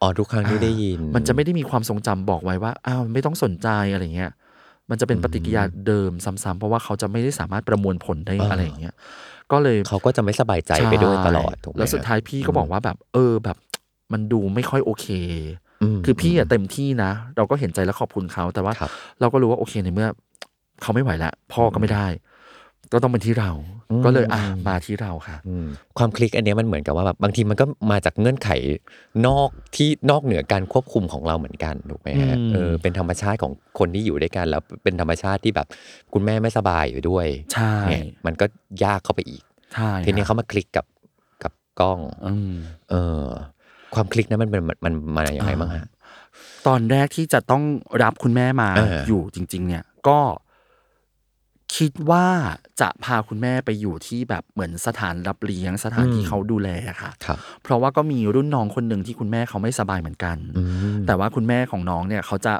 [0.00, 4.32] อ๋อทุกครั้งที่ได้ยิน มันจะไม่ได้มีความทรงจำบอกไว้ว่าอ้าวไม่ต้องสนใจอะไรเงี้ย
[4.90, 8.94] มันจะเป็นปฏิกิริยาเดิมซ้ำๆเพราะว่าเขาจะไม่ได้สามารถประมวลผลได้อ่าอะไรอย่างเงี้ย
[9.52, 13.56] ก็เลยเขาก็จะไม่สบายใจไปด้วยตลอดใช่ถูกไหมแล้วสุดท้ายพี่ก็บอกว่าแบบ เออแบบ
[14.12, 15.06] มันดูไม่ค่อยโอเค
[15.66, 15.67] ม
[16.04, 20.08] คือพี่อะเต็มที่นะ เราก็เห็นใจและขอบคุณเขา แต่ว่าครับเราก็รู้ว่าโอเคในเมื่อ
[20.82, 22.06] เขาไม่ไหวแล้วพ่อก็ไม่ได้
[22.92, 23.50] ก็ต้องเป็นที่เรา
[23.90, 25.66] อืมก็เลยอะมาที่เราค่ะอืม
[25.98, 28.50] ความคลิกอันเนี้ยมันเหมือนกับว่าแบบบางทีมันก็มาจากเงื่อนไข
[29.26, 35.66] นอกที่นอกเหนือการควบคุมของเราเหมือนกันถูกไหมฮะอืมเออเป็นธรรมชาติของคนที่อยู่ด้วยกัน แล้วเป็นธรรมชาติที่แบบ
[36.12, 38.46] คุณแม่ไม่สบายอยู่ด้วยใช่เนี่ยมันก็
[38.84, 39.42] ยากเข้าไปอีก
[39.74, 40.86] ใช่ทีนี้ค่ะเขามาคลิกกับ
[41.42, 42.54] กับกล้องอืม
[42.90, 43.26] เออ
[43.94, 45.86] ความคลิกนั้นมันเป็นมันมันมาอย่างไรบ้างฮะ
[46.66, 47.62] ตอนแรกที่จะต้อง
[48.02, 50.18] รับคุณแม่มาเออออยู่จริง ๆ เนี่ยก็
[51.76, 52.26] คิดว่า
[52.80, 60.62] จะพาคุณแม่ไปอยู่ที่แบบเหมือนสถานรับเลี้ยงสถานที่เขาดูแลอะค่ะครับเพราะว่าก็มีรุ่นน้องคนหนึ่งที่คุณแม่เขาไม่สบายเหมือนกันอื
[60.94, 62.54] มแต่ว่าคุณแม่ของน้องเนี่ยเขาจะ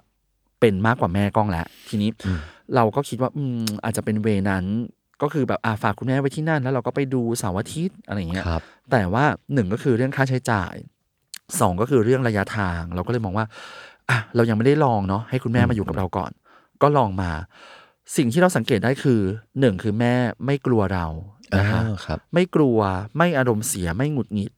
[0.61, 2.40] เป็นมากกว่าแม่กล้องแล้วทีนี้อืม
[2.75, 4.64] เราก็คิดว่าอืมอาจจะเป็นเวนั้น
[5.23, 10.75] ก็คือแบบอาฝากคุณแม่ไว้ที่นั่น แล้วเราก็ไปดูเสาร์อาทิตย์อะไรอย่างเงี้ยครับแต่ว่าหนึ่งก็คือเรื่องค่าใช้จ่าย
[11.61, 13.47] สองก็คือเรื่องระยะทาง เราก็เลยมองว่า
[14.11, 16.31] อะเรายังไม่ได้ลองเนาะให้คุณแม่มาอยู่กับเราก่อน
[16.83, 17.31] ก็ลองมา
[18.17, 19.21] สิ่งที่เราสังเกตได้คือ
[19.61, 20.14] หนึ่งคือแม่
[20.47, 21.07] ไม่กลัวเรา
[21.59, 22.78] นะคะอ่าครับไม่กลัว
[23.17, 24.52] ไม่อารมณ์เสียไม่หงุดหงิด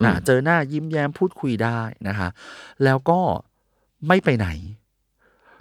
[0.00, 2.28] อืมอะเจอหน้ายิ้มแย้มพูดคุยได้นะคะ
[2.84, 3.20] แล้วก็
[4.08, 4.48] ไม่ไปไหน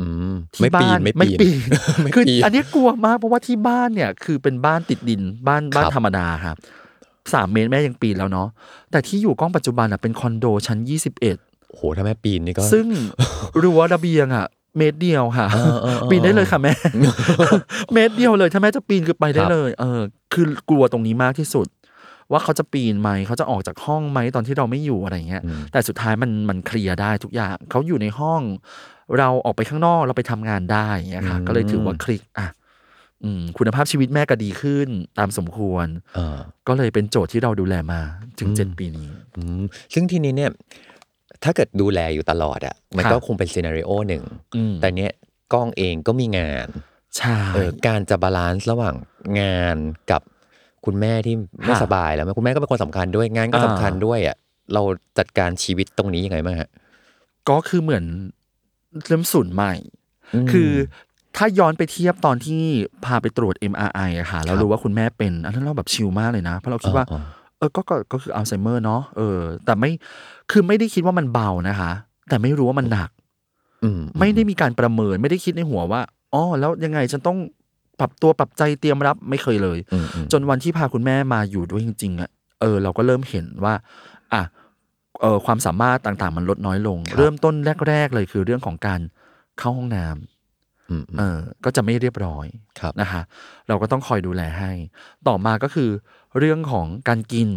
[0.01, 1.59] อืมที่ไม่ปีบ้านนไม่ไม่ปีนปีน
[2.03, 6.57] ไม่คือปีนอันนี้กลัวมากเพราะว่าที่บ้านเนี่ย คือเป็นบ้านติดดินบ้านบ้านครับธรรมดาครับ
[7.33, 8.47] สามเมตรแม่ยังปีนแล้วเนาะ
[8.91, 11.37] แต่ที่อยู่กล้องปัจจุบันอะเป็นคอนโดชั้นยี่สิบเอ็ด
[11.69, 12.87] โอ้โหถ้าแม่ปีนนี่ก็ ซึ่ง
[13.61, 14.45] รั้วระเบียงอะ
[14.77, 16.73] เมตรเดียวค่ะเออเออเออปีนได้เลยค่ะแม่
[17.93, 20.01] เมตรเดียวเลยถ้าแม่จะปีนคือไปได้ครับเลย เออ
[20.33, 21.67] คือกลัวตรงนี้มากที่สุด
[22.31, 28.41] ว่าเขาจะปีนไหมเขาจะออกจากห้องไหมตอนที่เราไม่อยู่อะไรเงี้ยอืมแต่สุดท้ายมันมันเคลียร์ได้ทุกอย่างเขาอยู่ในห้อง
[29.17, 32.64] เราออกไปข้างนอกเราไปทำงานได้อย่างเงี้ยค่ะ ก็เลยถือว่าคลิกอะอืม
[33.57, 34.89] คุณภาพชีวิตแม่ก็ดีขึ้น
[35.19, 38.01] ตามสมควรเออก็เลยเป็นโจทย์ที่เราดูแลมา
[38.39, 39.63] ถึงอืมเจ็ดปีนี้อืม
[39.93, 40.51] ซึ่งทีนี้เนี่ย
[41.43, 44.23] ถ้าเกิดดูแลอยู่ตลอดอะมันครับก็คงเป็น scenario หนึ่ง
[44.55, 45.11] อืมแต่เนี้ย
[45.53, 46.67] ก้องเองก็มีงาน
[47.17, 48.95] ใช่เออการจะ balance ระหว่าง
[49.39, 49.77] งาน
[50.11, 50.21] กับ
[50.85, 54.37] คุณแม่ที่ไม่ฮะสบายแล้วคุณแม่ก็เป็นคนสำคัญด้วยงานก็อ่าสำคัญด้วยอะ
[54.73, 54.81] เรา
[55.17, 56.69] จัดการชีวิตตรงนี้ยังไงบ้างฮะ
[57.49, 58.05] ก็คือเหมือน
[59.07, 59.73] เริ่มศูนย์ใหม่
[60.45, 60.71] มคือ
[61.37, 62.61] ถ้าย้อนไปเทียบตอนที่
[63.05, 67.21] พาไปตรวจ MRI อะค่ะแล้วครับรู้ว่าคุณแม่เป็นอันนั้นเราแบบชิลมากเลยนะ เพราะเราคิดว่าอ่า
[67.57, 69.91] เออก็ก็ก็คืออัลไซเมอร์เนาะเออ แต่ไม่
[70.51, 71.91] คือไม่ได้คิดว่ามันเบานะคะ
[72.29, 73.09] แต่ไม่รู้ว่ามันหนัก
[73.83, 76.01] อืมไม่ได้มีการประเมินไม่ได้คิดในหัวว่า
[76.33, 77.37] อ๋อแล้วยังไงฉันต้อง
[77.99, 82.29] ปรับตัวปรับใจเตรียมรับไม่เคยเลยอืมอืมจนวันที่พาคุณแม่มาอยู่ด้วยจริงๆอะ
[82.61, 83.73] เออ เราก็เริ่มเห็นว่า
[84.33, 84.41] อะ
[85.21, 87.55] เออความสามารถต่างๆ มันลดน้อยลง เริ่มต้น
[87.87, 88.99] แรก ๆ เลยคือเรื่องของการ
[89.59, 90.34] เข้าห้องน้ำอืมอืม
[91.17, 92.45] เออก็จะไม่เรียบร้อย
[92.79, 93.21] ครับนะคะ
[93.67, 94.71] เราก็ต้องคอยดูแลให้
[95.27, 95.89] ต่อมาก็คือ
[96.37, 97.49] เรื่องของการกิน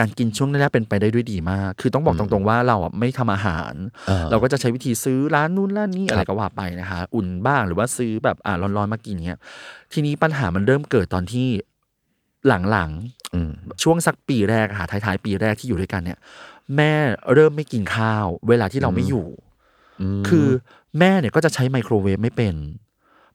[0.00, 3.74] การกินช่วงแรกๆเป็นไปได้ด้วยดีมาก คือต้องบอกตรงๆว่าเราอะไม่ทำอาหาร
[4.10, 9.40] อ่เราก็จะใช้วิธีซื้อร้านนู้นร้านนี้ครับอะไรก็ว่าไปนะคะ อุ่นบ้างหรือว่าซื้อแบบอ่าร้อนๆมากินเงี้ย
[9.92, 11.48] ทีนี้ปัญหามันเริ่มเกิดตอนที่
[12.48, 12.90] หลัง
[13.34, 16.18] อืมๆช่วงสักปีแรกอะค่ะท้ายๆ ปีแรกที่อยู่ด้วยกันเนี่ย
[16.76, 16.92] แม่
[17.34, 19.47] เริ่มไม่กินข้าว เวลาที่เราไม่อยู่ม
[20.28, 20.46] คือ
[20.98, 22.54] แม่เนี่ยก็จะใช้ไมโครเวฟไม่เป็น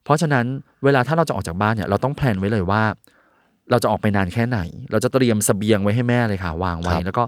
[0.04, 0.44] เพราะฉะนั้น
[0.84, 2.82] เวลาถ้าเราจะออกจากบ้านเนี่ยเราต้องแพลนไว้เลยว่า
[3.70, 4.58] เราจะออกไปนานแค่ไหน
[4.92, 7.22] เราจะเตรียมเสบียงไว้ให้แม่เลยค่ะ วางไว้ แล้วก็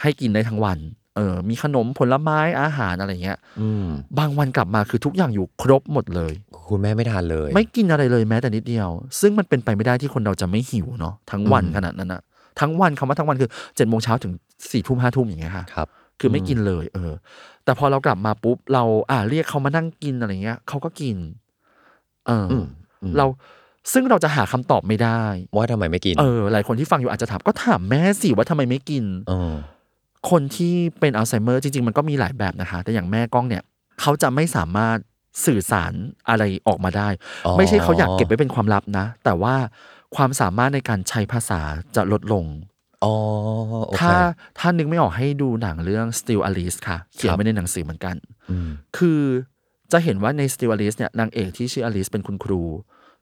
[0.00, 0.78] ให้กินได้ทั้งวัน
[1.16, 3.86] เออมีขนมผลไม้อาหารอะไรเงี้ยอืม
[4.18, 6.32] บางวันกลับมาคือทุกอย่างอยู่ครบหมดเลย
[6.68, 8.88] คุณแม่ไม่ทานเลย ไม่กินอะไรเลยแม้แต่นิดเดียว
[9.20, 12.20] ซึ่งมันเป็นไปไม่ได้ที่คนเราจะไม่หิวเนาะทั้งวันอืมขนาดนั้นอะ
[12.60, 14.32] ทั้งวันคำว่าทั้งวันคือเจ็ดโมงเช้าถึง
[14.70, 15.88] สี่ทุ่มห้าทุ่มอย่างเงี้ยค่ะครับ
[16.20, 17.12] คือไม่กินเลย เออ
[17.66, 21.16] แต่พอเรากลับมาปุ๊บเราอ่าเรียกเขามานั่งกินอะไรเงี้ยเขาก็กิน
[22.26, 22.66] เออออืม
[23.02, 23.26] อืมเรา
[23.92, 25.22] ซึ่งเราจะหาคำตอบไม่ได้
[25.54, 29.52] ว่าทำไมไม่กิน เออ หลายคนที่ฟังอยู่อาจจะถามก็ถามแม่สิว่าทำไมไม่กินเออ
[30.30, 33.62] คนที่เป็นอัลไซเมอร์จริง ๆ มันก็มีหลายแบบนะคะ แต่อย่างแม่ก้องเนี่ย
[34.00, 34.96] เขาจะไม่สามารถ
[35.46, 35.92] สื่อสาร
[36.28, 37.08] อะไรออกมาได้
[37.46, 39.54] อ๋อไม่ใช่เขาอยากเก็บไว้เป็นความลับนะ แต่ว่า
[40.16, 41.60] ความสามารถในการใช้ภาษา
[41.96, 42.44] จะลดลง
[43.04, 43.14] อ๋อ
[43.86, 44.12] โอเคถ้า
[44.58, 48.16] ถ้านึกไม่ออกให้ดูหนังเรื่อง Still Alice ค่ะ เขียนไว้ในหนังสือเหมือนกัน
[48.50, 49.20] อืม คือ
[49.92, 52.62] จะเห็นว่าใน Still Alice เนี่ยนางเอกที่ชื่ออลิสเป็นคุณครู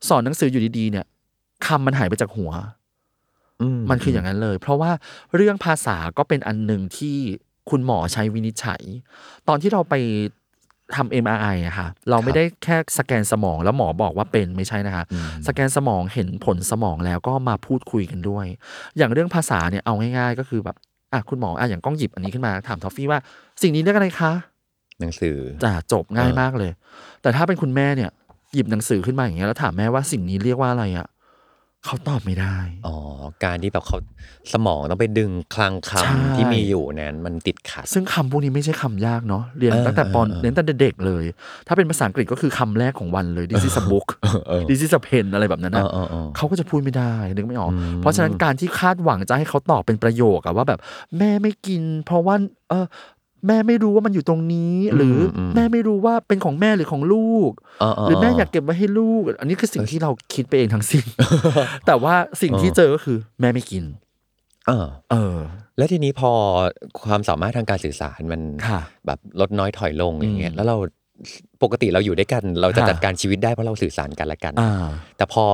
[0.08, 1.06] สอนหนังสืออยู่ดีๆ เนี่ย
[1.66, 2.52] คำมันหายไปจากหัว
[3.60, 4.90] อืมันคืออย่างนั้นเลย เพราะว่า
[5.36, 7.16] เรื่องภาษาก็เป็นอันหนึ่งที่
[7.70, 8.82] คุณหมอใช้วินิจฉัย
[9.48, 9.94] ตอนที่เราไป
[10.96, 18.46] ทำ MRI อะค่ะเราไม่ได้แค่สแกนสมองแล้วหมอบอกว่าเป็นไม่ใช่นะคะอืมสแกนสมองเห็นผลสมองแล้วก็มาพูดคุยกันด้วย
[18.96, 20.76] อย่างเรื่องภาษาเนี่ยเอาง่ายๆ ก็คือแบบ
[21.12, 23.18] อะคุณหมออะอย่างกล้องหยิบอันนี้ขึ้นมาถามทอฟฟี่ว่า
[23.62, 24.32] สิ่งนี้เรียกอะไรคะ
[25.00, 26.72] หนังสือจะจบง่ายเออมากเลย
[27.22, 28.10] แต่ถ้าเป็นคุณแม่เนี่ย
[28.54, 31.06] หยิบหนังสือขึ้นมาอย่างเงี้ยแล้วถามแม่ว่าสิ่งนี้เรียกว่าอะไรอะ
[31.86, 32.96] เขาตอบไม่ได้ อ๋อ
[33.44, 33.98] การที่แบบเขา
[34.52, 41.24] สมองต้องไปดึงคลังคใช่ำที่มีอยู่นั้นมันติดขัด ซึ่งคำพวกนี้ไม่ใช่คำยากเนาะเรียนเออตั้งแต่ปอนเออเออเรียนตั้งแต่เด็กเลย
[41.66, 44.08] ถ้าเป็นภาษาอังกฤษก็คือคำแรกของวันเลย this is a book
[44.48, 50.80] เออ this is a pen อะไรแบบนั้นนะเออเออเออเขาก็จะพูดไม่ได้นึกไม่ออก อืม เพราะฉะนั้นการที่คาดหวังจะให้เขาตอบเป็นประโยคอะว่าแบบ
[51.18, 52.34] แม่ไม่กิน เพราะว่า
[52.70, 52.86] เออ
[53.46, 61.04] แม่ไม่รู้ว่ามันอยู่ตรงนี้ หรืออมแม่ไม่รู้ว่าเป็นของแม่หรือของลูกเออเออหรือแม่อยากเก็บไว้ให้ลูก อันนี้คือสิ่งที่เราคิดไปเองทั้งสิ้น
[61.86, 63.84] แต่ว่าสิ่งที่เจอก็คือ แม่ไม่กิน
[64.66, 65.36] เออ เออ
[65.78, 66.32] แล้วทีนี้พอ
[67.06, 70.76] ความสามารถทางการสื่อสารมันค่ะแบบลดน้อยถอยลงอย่างเงี้อืยมแล้วเรา
[71.62, 75.44] ปกติเราอยู่ด้วยกัน เราจะค่ะจัดการชีวิตได้เพราะเราสื่อสารกันและกันอ่าแต่พอ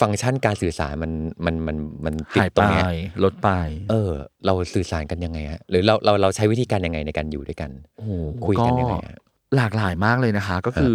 [0.00, 1.12] ฟังก์ชันการสื่อสารมัน
[1.44, 2.84] มันมันมันติดหายตรไปงเนี้ย
[3.24, 3.50] ลดไป
[3.90, 4.12] เออ
[4.46, 8.10] เราสื่อสารกันยังไงฮะหรือเราเราเราใช้วิธีการยังไงในการอยู่ด้วยกันโอ้โห
[8.46, 9.16] คุยกันยังไงอะ
[9.56, 10.94] หลากหลายมากเลยนะคะ ก็คือ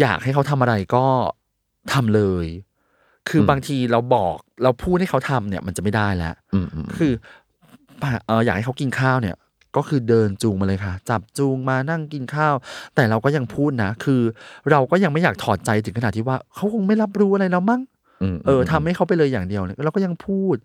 [0.00, 1.04] อยากให้เขาทำอะไรก็
[1.92, 2.46] ทำเลย
[3.28, 7.12] คืออมบางทีเราบอกเราพูดให้เขาทำเนี่ย มันจะไม่ได้แล้วอืมอืมคือ
[8.26, 9.36] เอออยากให้เขากินข้าวเนี่ย
[9.76, 12.54] ก็คือเดินจูงมาเลยค่ะ จับจูงมานั่งกินข้าว
[12.94, 14.20] แต่เราก็ยังพูดนะ คือ
[14.70, 17.97] เราก็ยังไม่อยากถอดใจถึงขนาดที่ว่าเขาคงไม่รับรู้อะไรแล้วมั้งม
[18.46, 20.56] เออทำให้เขาไปเลยอย่างเดียวเนี่ยเราก็ยังพูด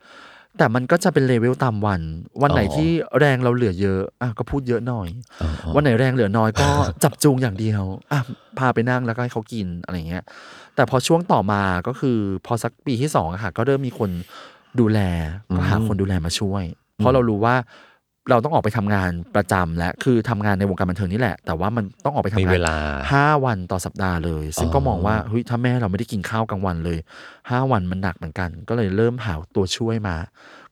[0.57, 2.01] แต่มันก็จะเป็นเลเวลตามวัน
[2.41, 2.89] วันไหนอ๋อที่
[3.19, 5.09] แรงเราเหลือเยอะอะก็พูดเยอะหน่อย
[5.41, 6.69] อ๋ออ๋อวันไหนแรงเหลือน้อยก็
[7.03, 8.19] จับจูงอย่างเดียวอะ
[8.59, 10.23] พาไปนั่งแล้วก็ให้เขากินอะไรเงี้ย
[10.75, 14.09] แต่พอช่วงต่อมาก็คือ พอสักปีที่สองอะค่ะก็เริ่มมีคน
[14.79, 14.99] ดูแล
[15.55, 16.63] ก็หาคนดูแลมาช่วย
[16.97, 17.55] เพราะเรารู้ว่า
[18.29, 22.77] เราต้องออกไปทำงานประจำและคือทำงานในวงการบันเทิงนี่แหละ แต่ว่ามันต้องออกไปทำมีงานเวลา
[23.11, 26.99] ห้าวันต่อสัปดาห์เลย ซึ่งอ๋อก็มองว่าเฮ้ยถ้าแม่เราไม่ได้กินข้าวกลางวันเลย
[27.49, 30.15] ห้าวันมันหนักเหมือนกัน ก็เลยเริ่มหาตัวช่วยมา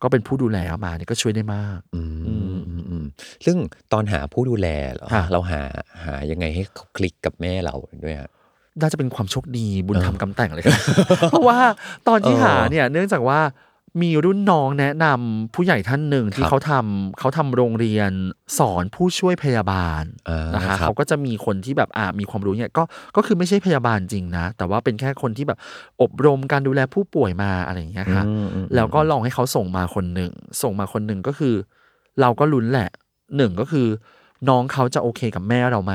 [0.01, 2.33] ก็เป็นผู้ดูแลเข้ามานี่ก็ช่วยได้มากอืมอื
[2.81, 3.05] มอืม
[3.45, 3.57] ซึ่ง
[3.93, 5.61] ตอนหาผู้ดูแลเหรอค่ะเราหา
[6.05, 8.29] หายังไงให้เขาคลิกกับแม่เราด้วยฮะ
[8.81, 10.79] น่าจะเป็นความโชคดีบุญธรรมกำแต่งเลยครับ
[11.31, 11.59] เพราะว่า
[12.07, 13.39] ตอนที่เออหาเนี่ย เนื่องจากว่า
[14.01, 18.11] มีรุ่นน้องแนะนำผู้ใหญ่ท่านหนึ่งที่ครับเขาทำเขาทำโรงเรียน
[18.57, 22.83] สอนผู้ช่วยพยาบาลอ่านนะคะครับเขาก็จะมีคนที่แบบอ่ามีความรู้เนี่ยก็
[23.15, 25.59] ก็คือไม่ใช่พยาบาลจริงนะ แต่ว่าเป็นแค่คนที่แบบ
[26.01, 31.55] อบรมการดูแลผู้ป่วยมาอะไรอย่างเงี้ยค่ะอืมอืมแล้วก็ลองให้เขาส่งมาคนหนึ่งส่งมาคนหนึ่งก็คือ
[32.21, 32.89] เราก็ลุ้นแหละ
[33.37, 33.87] หนึ่งก็คือ
[34.49, 35.93] น้องเขาจะโอเคกับแม่เราไหม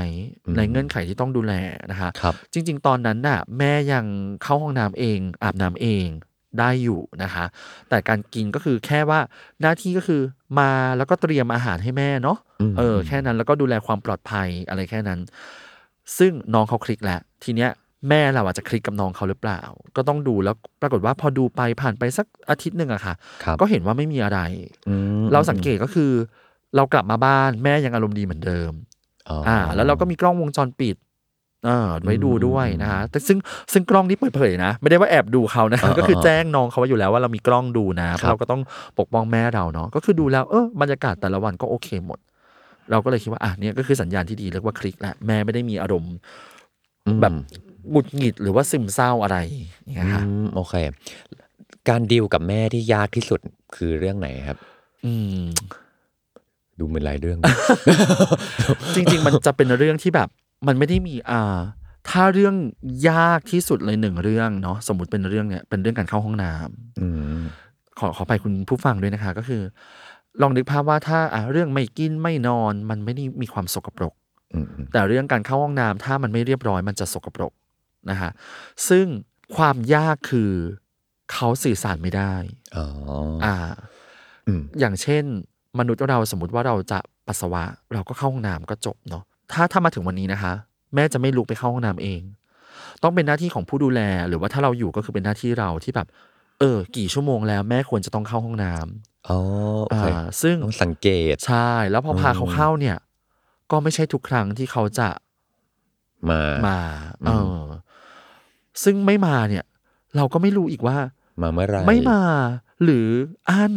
[0.56, 1.52] ในเงื่อนไขที่ต้องดูแล
[1.90, 4.04] นะคะครับจริง ๆ ตอนนั้นน่ะ แม่ยัง
[4.42, 6.06] เข้าห้องน้ำเอง อาบน้ำเอง
[6.60, 7.44] ได้อยู่นะคะ
[7.88, 9.20] แต่การกินก็คือแค่ว่า
[9.60, 10.22] หน้าที่ก็คือ
[10.58, 15.20] มาแล้วก็เตรียมอาหารให้แม่เนาะอืมเออ แค่นั้นแล้วก็ดูแลความปลอดภัยอะไรแค่นั้น
[16.18, 17.70] ซึ่งน้องเขาคลิกแล้วทีเนี้ย
[18.08, 19.60] แม่เราอาจจะคลิกกับน้องเขาหรือเปล่า
[19.96, 23.14] ก็ต้องดูแล้วปรากฏว่าพอดูไปผ่านไปสักอาทิตย์หนึ่งอะค่ะ
[23.44, 24.40] ครับก็เห็นว่าไม่มีอะไร
[24.88, 26.12] อืมเราสังเกตก็คือ
[26.76, 28.72] เรากลับมาบ้านแม่ยังอารมณ์ดีเหมือนเดิม
[29.28, 30.96] อ๋อออ่า แล้วเราก็มีกล้องวงจรปิด
[31.66, 33.38] เออไว้ดูด้วยนะฮะแต่ซึ่ง
[33.72, 38.62] ซึ่งกล้องนี้เปิดเผยนะ ไม่ได้ว่าแอบดูเขานะอ่าก็คืออ่าแจ้งน้องเขาไว้อยู่แล้วว่าเรามีกล้องดูนะเพครับราะเราก็ต้อง
[38.98, 42.18] ปกป้องแม่เราเนาะก็คือดูแล้วเออบรรยากาศแต่ละวันก็โอเคหมด
[42.90, 46.14] เราก็เลยคิดว่าอะเนี่ยก็คือสัญญาณที่ดีเรียกว่าคลิกแล้วแม่ไม่ได้มีอารมณ์
[47.06, 47.34] อืมแบบ
[47.90, 49.36] หงุดหงิดหรือว่าซึมเศร้าอะไร
[49.84, 50.74] อย่างเงี้ยค่ะอืมโอเค
[51.88, 53.40] การดีลกับแม่ที่ยากที่สุด
[53.76, 54.58] คือเรื่องไหนครับ
[55.04, 55.46] อืม
[56.78, 57.38] ดูเหมือนหลายเรื่อง
[58.94, 60.28] จริง ๆ มันจะเป็นเรื่องที่แบบ
[60.66, 61.58] มันไม่ได้มีอ่า
[62.08, 62.54] ถ้าเรื่อง
[63.10, 67.06] ยากที่สุดเลยหนึ่งเรื่องเนาะสมมติเป็นเรื่องเนี่ยเป็นเรื่องการเข้าห้องน้ำอื
[67.38, 67.40] ม
[67.98, 69.62] ขอขอไปคุณผู้ฟังด้วยนะคะ ก็คือ
[70.42, 74.14] ลองนึกภาพว่าถ้าอะเรื่องไม่กินไม่นอน มันไม่ได้มีความสกปรก
[74.54, 77.52] อืมอืมแต่เรื่องการเข้าห้องน้ำถ้ามันไม่เรียบร้อยมันจะสกปรก
[78.10, 78.30] นะคะ
[78.88, 79.06] ซึ่ง
[79.56, 80.50] ความยากคือ
[81.32, 82.34] เขาสื่อสารไม่ได้
[82.76, 82.86] อ๋อ
[83.44, 83.54] อ่า
[84.48, 85.24] อืมอย่างเช่น
[85.78, 90.52] มนุษย์เราสมมติว่าเราจะปัสสาวะ เราก็เข้าห้องน้ำก็จบเนาะ ถ้าถ้ามาถึงวันนี้นะคะ
[90.94, 92.22] แม่จะไม่ลุกไปเข้าห้องน้ำเอง
[93.02, 96.06] ต้องเป็นหน้าที่ของผู้ดูแล หรือว่าถ้าเราอยู่ก็คือเป็นหน้าที่เราที่แบบ
[96.60, 99.38] เออ กี่ชั่วโมงแล้วแม่ควรจะต้องเข้าห้องน้ำ อ๋อ
[99.86, 102.96] โอเคอ่าซึ่ง ต้องสังเกต ใช่ แล้วพอพาเขาเข้าเนี่ย
[103.70, 105.08] ก็ไม่ใช่ทุกครั้งที่เขาจะ
[106.30, 106.78] มา มา
[107.24, 107.30] อืมเอ
[107.62, 107.64] อ
[108.84, 109.64] ซึ่งไม่มาเนี่ย
[110.16, 110.96] เราก็ไม่รู้อีกว่า
[111.42, 112.22] มาเมื่อไหรไม่มา
[112.84, 113.08] หรือ
[113.50, 113.74] อั้น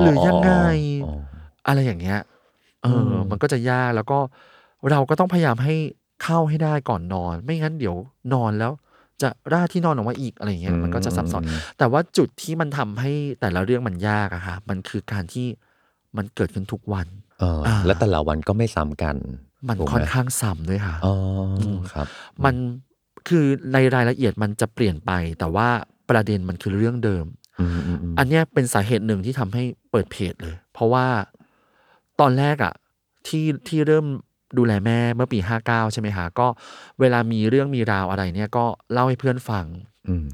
[0.00, 0.52] หรือยังไง
[1.04, 1.12] อ๋อ
[1.66, 2.18] อะไรอย่างเงี้ย
[2.82, 4.18] เอออ ม มันก็จะยากแล้วก็
[4.90, 5.74] เราก็ต้องพยายามให้
[6.22, 7.96] เข้าให้ได้ก่อนนอน ไม่งั้นเดี๋ยว
[8.32, 8.72] นอนแล้ว
[9.22, 15.46] จะราดที่นอนออกมาอีกอะไรอย่างเงี้ยมันก็จะซับซ้อนอืมแต่ว่าจุดที่มันทำให้แต่ละเรื่องมันยากอะค่ะมันคือการที่
[16.16, 17.06] มันเกิดขึ้นทุกวัน
[17.40, 19.16] เอออาแล้วแต่ละวันก็ไม่ซ้ำกัน
[19.68, 21.14] มันถูกไหค่อนข้างซ้ำด้วยค่ะอ๋อ
[21.60, 22.06] อมครับ
[22.44, 22.54] มัน
[23.28, 25.68] คือในรายละเอียดมันจะเปลี่ยนไป แต่ว่า
[26.10, 27.24] ประเด็นมันคือเรื่องเดิม
[27.60, 31.06] อืมอืมอืมอันเนี้ยเป็นสาเหตุหนึ่งที่ทำให้เปิดเพจเลย เพราะว่า
[32.20, 32.74] ตอนแรกอะ
[33.26, 34.06] ที่ที่เริ่ม
[34.58, 36.46] ดูแลแม่เมื่อปี 59 ใช่ไหมคะก็
[37.00, 39.66] เวลามีเรื่องมีราวอะไรเนี่ยก็เล่าให้เพื่อนฟัง
[40.08, 40.26] อืม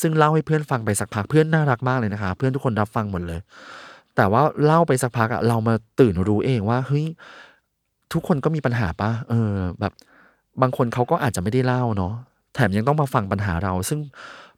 [0.00, 3.40] ซึ่งเล่าให้เพื่อนฟังไปสักพักเพื่อนน่ารักมากเลยนะคะ เพื่อนทุกคนรับฟังหมดเลย
[4.16, 7.06] แต่ว่าเล่าไปสักพักอะเรามาตื่นรู้เองว่าเฮ้ย
[8.12, 9.92] ทุกคนก็มีปัญหาปะเออ แบบ
[10.62, 12.12] บางคนเขาก็อาจจะไม่ได้เล่าเนาะ
[12.54, 14.00] แถมยังต้องมาฟังปัญหาเรา ซึ่ง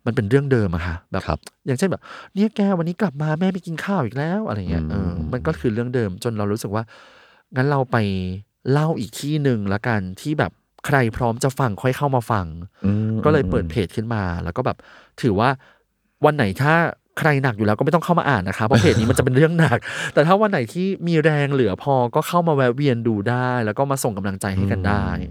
[0.04, 2.02] มันเป็นเรื่องเดิมอะค่ะแบบครับอย่างเช่นแบบ
[2.34, 6.82] เนี่ยแกวันนี้กลับมาแม่ไปกินข้าวอีกแล้วอะไรเงี้ยเอออืมมันก็คือเรื่องเดิมจนเรารู้สึกว่า
[7.56, 7.96] งั้นเราไป
[8.72, 10.52] เล่าอีกที่หนึ่งละกันที่แบบ
[10.86, 12.46] ใครพร้อมจะฟังค่อยเข้ามาฟัง
[12.84, 14.76] อืมก็เลยเปิดเพจขึ้นมา แล้วก็แบบ
[15.22, 15.48] ถือว่า
[16.24, 16.74] วันไหนถ้า
[17.18, 19.78] ใครหนักอยู่แล้วก็ไม่ต้องเข้ามาอ่านนะคะเพราะเพจนี้มันจะเป็นเรื่องหนัก
[20.14, 25.28] แต่ถ้าวันไหนที่มีแรงเหลือพอก็เข้ามาแวะเวียนดูได้ แล้วก็มาส่งกำลังใจให้กันได้อื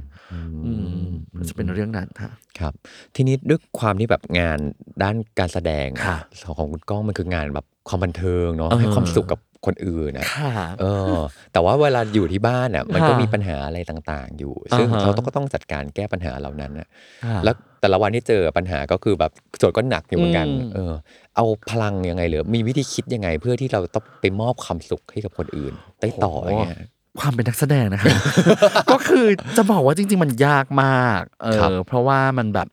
[1.05, 2.73] มมันจะเป็นเรื่องนั้นค่ะครับ
[3.15, 4.59] ทีนี้ด้วยความที่แบบงาน
[5.03, 6.17] ด้านการแสดงค่ะ
[6.57, 11.15] ของคุณก้องมันคืองานแบบความบันเทิงเนาะเออให้ความสุขกับคนอื่นนะค่ะเออ
[11.53, 16.87] แต่ว่าเวลาอยู่ที่บ้านอะ มันก็ค่ะมีปัญหาอะไรต่างๆ อยู่ ซึ่งอ่าฮะเขาต้องก็ต้องจัดการแก้ปัญหาเหล่านั้นนะ
[17.25, 20.93] ค่ะแล้วแต่ละวันที่เจอปัญหาก็คือแบบโจทย์ก็หนักอยู่เหมือนกันอืมเออ
[21.35, 26.79] เอาพลังยังไงหรือมีวิธีคิดยังไง เพื่อที่เราต้องไปมอบความสุขให้กับคนอื่นได้ต่ออย่างเงี้ย
[27.19, 28.13] ความเป็นนักแสดงนะคะ
[28.91, 29.25] ก็คือ
[29.57, 32.67] จะบอกว่าจริง ๆ มันยากมาก เอครับ อเพราะว่ามันแบบ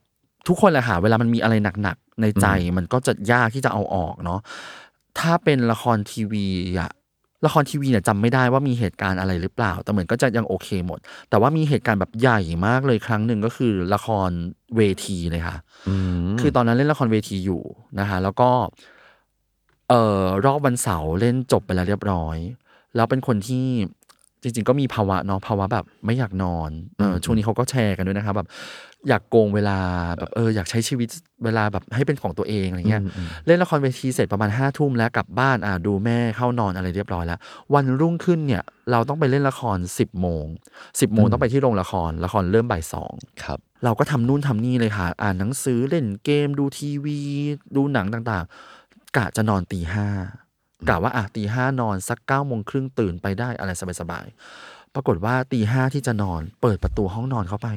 [0.47, 1.53] ทุกคนแหละค่ะเวลามันมีอะไร
[1.83, 4.39] หนักๆในใจมันก็จะยากที่จะเอาออกเนาะ
[5.19, 6.45] ถ้าเป็นละครทีวี
[6.79, 6.91] อะ
[7.45, 14.29] ละครทีวีเนี่ยจำไม่ได้ว่ามีเหตุการณ์อะไรหรือเปล่า แต่เหมือนก็จะยังโอเคหมด แต่ว่ามีเหตุการณ์แบบใหญ่มากเลยครั้งหนึ่งก็คือละคร
[14.75, 17.63] เวทีเลยค่ะ อืมคือตอนนั้นเล่นละครเวทีอยู่
[17.99, 18.49] นะคะแล้วก็
[19.89, 22.37] เอ่อรอบวันเสาร์เล่นจบไปแล้วเรียบร้อย
[22.95, 23.65] แล้วเป็นคนที่
[24.45, 28.47] จริง ๆ ก็มีภาวะเนาะภาวะแบบไม่อยากนอนเออช่วงนี้เขาก็แชร์กันด้วยนะคะแบบ
[29.09, 29.77] อยากโกงเวลา
[30.17, 31.09] แบบเอออยากใช้ชีวิต
[31.43, 33.03] เวลาแบบให้เป็นของตัวเองอะไรเงี้ย
[33.45, 37.39] เล่นละครเวทีเสร็จประมาณห้าทุ่มแล้วกลับบ้านอ่าดูแม่เข้านอนอะไรเรียบร้อยแล้ว
[37.73, 40.45] วันรุ่งขึ้นเนี่ยเราต้องไปเล่นละครสิบโมง
[41.01, 47.19] สิบโมงต้องไปที่โรงละครละครเริ่มบ่ายสองครับ เราก็ทำนู่นทำนี่เลยค่ะ อ่านหนังสือเล่นเกมดูทีวี
[47.75, 50.07] ดูหนังต่างๆ กะจะนอนตีห้า
[50.89, 57.69] กะว่าอะตีห้านอนสักเก้าโมงครึ่งตื่นไปได้อะไรสบายๆปรากฏว่าตีห้าที่จะนอนเปิดประตูห้องนอนเข้าไป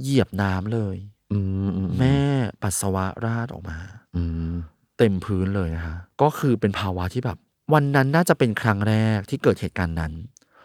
[0.00, 0.96] เหยียบน้ำเลย
[1.32, 2.18] อืมอืมแม่
[2.62, 3.78] ปัสสาวะราดออกมา
[4.16, 4.54] อืม
[4.98, 7.38] เต็มพื้นเลยนะคะก็คือเป็นภาวะที่แบบ
[7.74, 10.12] วันนั้นน่าจะเป็นครั้งแรกที่เกิดเหตุการณ์นั้น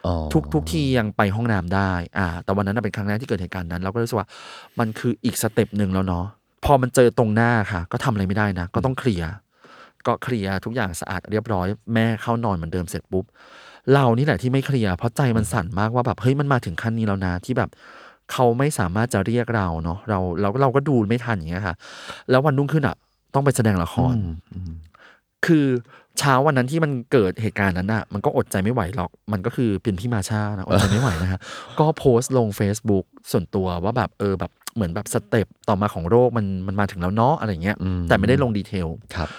[0.05, 4.27] อ๋อทุกทุกทียังไปห้องน้ำได้ อ่า แต่วันนั้นนะเป็นครั้งแรกที่เกิดเหตุการณ์นั้น เราก็รู้สึกว่า
[4.79, 6.25] มันคืออีก step หนึ่งแล้วเนาะ
[6.65, 9.29] พอมันเจอตรงหน้าค่ะ ก็ทำอะไรไม่ได้นะ ก็ต้องเคลียร์
[10.07, 13.25] ก็เคลียร์ทุกอย่างสะอาดเรียบร้อย แม่เข้านอนเหมือนเดิมเสร็จปุ๊บ
[13.93, 17.69] เรานี่แหละที่ไม่เคลียร์เพราะใจมันสั่นมากว่าแบบเฮ้ยมันมาถึงขั้นนี้แล้วนะที่แบบ
[18.31, 21.75] เขาไม่สามารถจะเรียกเราเนาะเราเราเราก็ดูไม่ทันอย่างเงี้ยค่ะ
[22.29, 22.95] แล้ววันรุ่งขึ้นอะ
[23.33, 24.15] ต้องไปแสดงละคร
[25.45, 25.67] คือ
[26.19, 31.39] เช้าวันนั้นที่มันเกิดเหตุการณ์นั้นอะ มันก็อดใจไม่ไหวหรอก มันก็คือเป็นพี่มาชานะอดใจไม่ไหวนะฮะ
[31.79, 39.29] ก็โพสต์ลง Facebook ส่วนตัวว่าแบบเออแบบเหมือนแบบสเต็ปต่อมาของโรคมันมันมาถึงแล้วเนาะอะไรเงี้ยอืมแต่ไม่ได้ลงดีเทลครับ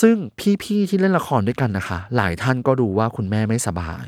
[0.00, 0.16] ซึ่ง
[0.62, 4.06] พี่ๆที่เล่นละครด้วยกันนะคะ หลายท่านก็รู้ว่าคุณแม่ไม่สบาย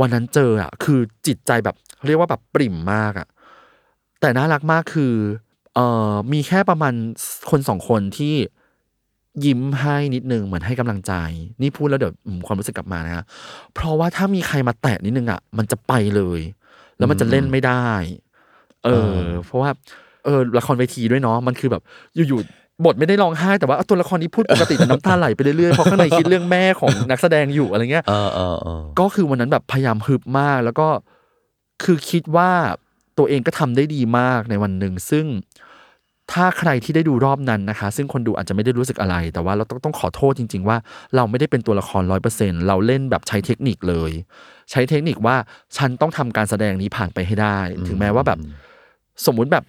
[0.00, 3.28] วันนั้นเจออะ คือจิตใจแบบ เรียกว่าแบบปริ่มมากอะ
[4.20, 5.14] แต่น่ารักมากคือ
[5.74, 6.94] เอ่อมีแค่ประมาณ
[7.50, 8.34] คนสองคนที่
[9.44, 11.12] ยิ้มให้นิดนึงเหมือนให้กำลังใจ
[11.62, 13.24] นี่พูดแล้วเดี๋ยวอืมความรู้สึกกลับมานะฮะ
[13.74, 16.40] เพราะว่าถ้ามีใครมาแตะนิดนึงอะ มันจะไปเลย
[16.98, 17.88] แล้วมันจะเล่นไม่ได้
[18.84, 19.70] เออ เพราะว่า
[20.24, 21.82] เออละครเวทีด้วยเนาะมันคือแบบ
[22.28, 30.88] อยู่ๆ บทไม่ได้ร้องไห้แต่ว่าตัวละครนี้พูดปกติแต่น้ำตาไหลไปเรื่อยๆเพราะข้างในคิดเรื่องแม่ของนักแสดงอยู่อะไรเงี้ยเออเออเออก็คือวันนั้นแบบพยายามฮึบมาก แล้วก็
[31.82, 32.50] คือคิดว่า
[33.18, 35.26] ตัวเองก็ทำได้ดีมากในวันหนึ่งซึ่ง
[36.32, 40.76] ถ้าใครที่ได้ดูรอบนั้นนะคะ ซึ่งคนดูอาจจะไม่ได้รู้สึกอะไร แต่ว่าเราต้องต้องขอโทษจริง ๆ ว่า
[41.16, 44.10] เราไม่ได้เป็นตัวละครร้อยเปอร์เซ็นต์เราเล่นแบบใช้เทคนิคเลย
[44.70, 45.36] ใช้เทคนิคว่า
[45.76, 48.38] ฉันต้องทำการแสดงนี้ผ่านไปให้ได้ ถึงแม้ว่าแบบ
[49.26, 49.64] สมมุติแบบ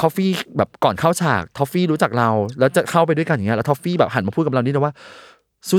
[0.00, 4.92] ทอฟฟี่แบบก่อนเข้าฉากทอฟฟี่รู้จักเรา แล้วจะเข้าไปด้วยกันอย่างเงี้ยแล้วทอฟฟี่แบบหันมาพูดกับเรานี่นะว่า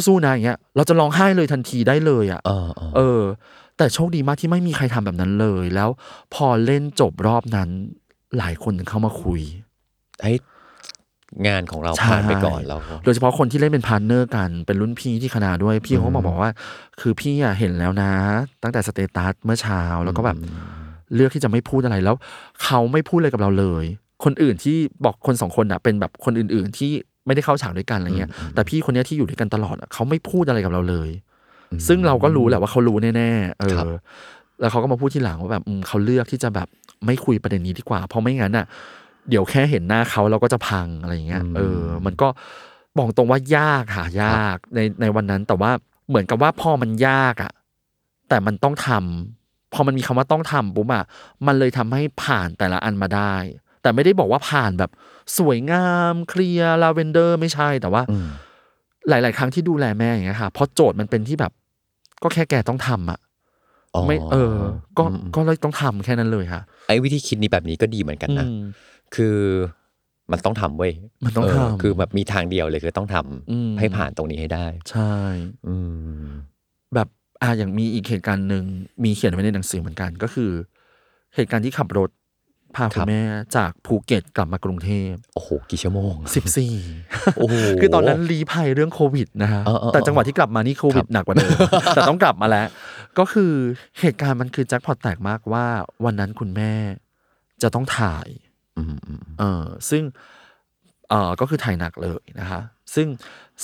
[0.07, 3.21] สู้ๆนะอย่างเงี้ยเราจะร้องไห้เลยทันทีได้เลยอะเออเออเออ
[3.77, 5.89] แต่โชคดีมากที่ไม่มีใครทำแบบนั้นเลย แล้ว
[6.33, 7.69] พอเล่นจบรอบนั้น
[8.37, 9.41] หลายคนเข้ามาคุย
[10.23, 10.33] ให้
[11.47, 16.51] งานของเราใช่ผ่านไปก่อนแล้วก็โดยเฉพาะคนที่เล่นเป็น partner กันเป็นรุ่นพี่ที่คณะด้วย พี่เขาก็มาบอกว่า
[17.01, 18.11] คือพี่อะเห็นแล้วนะ
[18.63, 20.37] ตั้งแต่ status เมื่อเช้าแล้วก็แบบ
[21.15, 22.15] เลือกที่จะไม่พูดอะไรแล้ว
[22.63, 23.85] เขาไม่พูดอะไรกับเราเลย
[24.23, 26.91] คนอื่นที่บอกคนสองคนอะเป็นแบบคนอื่น ๆ ที่
[27.25, 31.09] ไม่ได้เข้าฉากด้วยกันอะไรเงี้ย แต่พี่คนเนี้ยที่อยู่ด้วยกันตลอดอะเขาไม่พูดอะไรกับเราเลย
[31.87, 33.87] ซึ่งเราก็รู้แหละว่าเขารู้แน่ๆเอครัอบ
[34.61, 36.67] แล้วเขาก็มาพูดที่หลังว่าแบบอืมเขาเลือกที่จะแบบ
[37.05, 38.65] ไม่คุยประเด็นนี้ดีกว่า เพราะไม่งั้นอะ
[39.29, 42.27] เดี๋ยวแค่เห็นหน้าเขาเราก็จะพังอะไรอย่างเงี้ย เออ มันก็
[42.97, 45.71] บอกตรงว่ายากค่ะยากในในวันนั้น แต่ว่า
[46.07, 47.51] เหมือนกับว่าพอมันยากอะ
[48.29, 51.03] แต่มันต้องทำพอมันมีคำว่าต้องทำปุ๊บอะ
[51.47, 53.35] มันเลยทำให้ผ่านแต่ละอันมาได้
[53.87, 54.91] แต่แต่ไม่ได้บอกว่าผ่านแบบ
[55.37, 58.27] สวยงามเคลียร์ลาเวนเดอร์ไม่ใช่แต่ว่าอืม
[59.09, 61.51] หลาย ๆ ครั้งที่ดูแลแม่อย่างเงี้ยค่ะเพราะโจทย์มันเป็นที่แบบ
[62.23, 63.19] ก็แค่แกต้องทำอะ
[63.93, 64.55] อ๋อไม่เออ
[64.97, 68.59] ก็อืมก็เลยต้องทำแค่นั้นเลยค่ะ ไอ้วิธีคิดนี้แบบนี้ก็ดีเหมือนกันนะอืม
[69.15, 69.37] คือ
[70.31, 70.93] มันต้องทำเว้ย
[71.25, 75.13] มันต้องเทำคือแบบมีทางเดียวเลยคือต้องทำอืมให้ผ่านตรงนี้ให้ได้ ใช่
[75.67, 75.75] อื
[76.21, 76.25] ม
[76.95, 77.07] แบบ
[77.41, 78.63] อ่าอย่างมีอีกเหตุการณ์หนึ่ง
[79.03, 80.51] มีเขียนไว้ในหนังสือเหมือนกัน ก็คือ
[81.35, 82.09] เหตุการณ์ที่ขับรถ
[82.77, 83.21] พาคคุรัณบ แม่
[83.55, 86.73] จากภูเก็ตกลับมากรุงเทพโอ้โห กี่ชั่วโมงสิบสี่
[87.37, 91.51] โอ้โห คือตอนนั้นรีภัยเรื่องโควิดนะฮะเออเออเออแต่จังหวะที่กลับมานี่โควิดครับหนักกว่าเดิม
[91.95, 92.67] แต่ต้องกลับมาแล้ว
[93.19, 93.51] ก็คือ
[93.99, 95.65] เหตุการณ์มันคือแจ็คพอตแตกมากว่า
[96.05, 96.71] วันนั้นคุณแม่
[97.61, 98.27] จะต้องถ่าย
[98.77, 100.03] อืมอืมเออซึ่ง
[101.09, 102.61] เออก็คือถ่ายหนักเลยนะคะ
[102.95, 103.07] ซึ่ง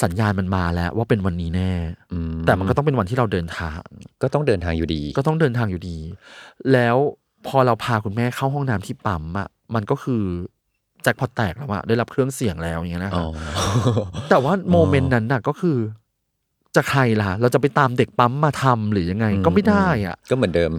[0.03, 1.71] สัญญาณมันมาแล้วว่าเป็นวันนี้แน่
[2.13, 3.81] อืมแต่มันก็ต้องเป็นวันที่เราเดินทาง
[4.21, 5.97] ก็ต้องเดินทางอยู่ดี ก็ต้องเดินทางอยู่ดี
[6.73, 6.97] แล้ว
[7.47, 10.23] พอเราพาคุณแม่เข้าห้องน้ำที่ปั๊มอะมันก็คือ
[11.03, 13.29] แจ็คพอตแตกแล้วอะได้รับเครื่องเสียงแล้วอย่างเงี้ยนะอ๋คะอ
[14.29, 15.77] แต่ว่าโมเมนต์นั้นน่ะก็คือ
[16.75, 20.71] จะใครล่ะ เราจะไปตามเด็กปั๊มมาทำหรือยังไง ก็ไม่ได้อะ ก็เหมือนเดิม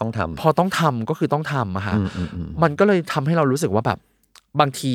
[0.00, 3.98] ต้องทำพอต้องทำก็คือต้องทำอะค่ะอืมอืมอืมมันก็เลยทำให้เรารู้สึกว่าแบบ
[4.60, 4.94] บางที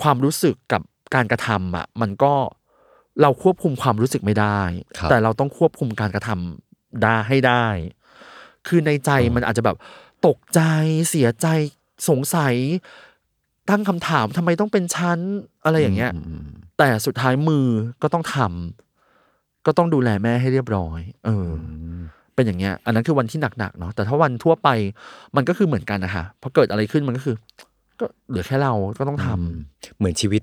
[0.00, 0.82] ความรู้สึกกับ
[1.14, 2.32] การกระทำอะ มันก็
[3.22, 4.60] เราควบคุมความรู้สึกไม่ได้
[4.98, 7.66] ครับแต่เราต้องควบคุมการกระทำได้ให้ได้
[8.68, 9.76] คือในใจมันอาจจะแบบ
[10.26, 10.60] ตกใจ
[11.08, 11.46] เสียใจ
[12.08, 12.54] สงสัย
[13.70, 15.18] ตั้งคำถามทำไมต้องเป็นชั้น
[15.64, 16.46] อะไรอย่างเงี้ยมม
[16.78, 17.66] แต่สุดท้ายมือ
[18.02, 22.00] ก็ต้องทำก็ต้องดูแลแม่ให้เรียบร้อย เอออืม
[22.34, 24.68] เป็นอย่างเงี้ย อันนั้นคือวันที่หนักๆเนาะแต่ถ้าวันทั่วไป
[25.36, 27.36] มันก็คือเหมือนกันนะคะพอเกิดอะไรขึ้นมันก็คือ
[28.00, 30.42] ก็เหลือแค่เราก็ต้องทำเหมือนชีวิต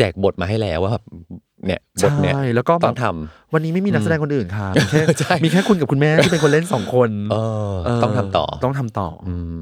[0.00, 1.04] แจกบทมาให้แล้วว่าแบบ
[1.66, 3.06] เนี่ยบทเนี่ยใช่แล้วก็แบต้บองท
[3.54, 7.36] วันนี้ไม่มีนักแสดงคนอื่นค่ะมีแค่ใช่ มีแค่คุณกับคุณแม่ที่เป็นคนเล่นสองคนำเอ
[7.70, 9.60] อเออต้องทำต่อต้องทำต่อออืม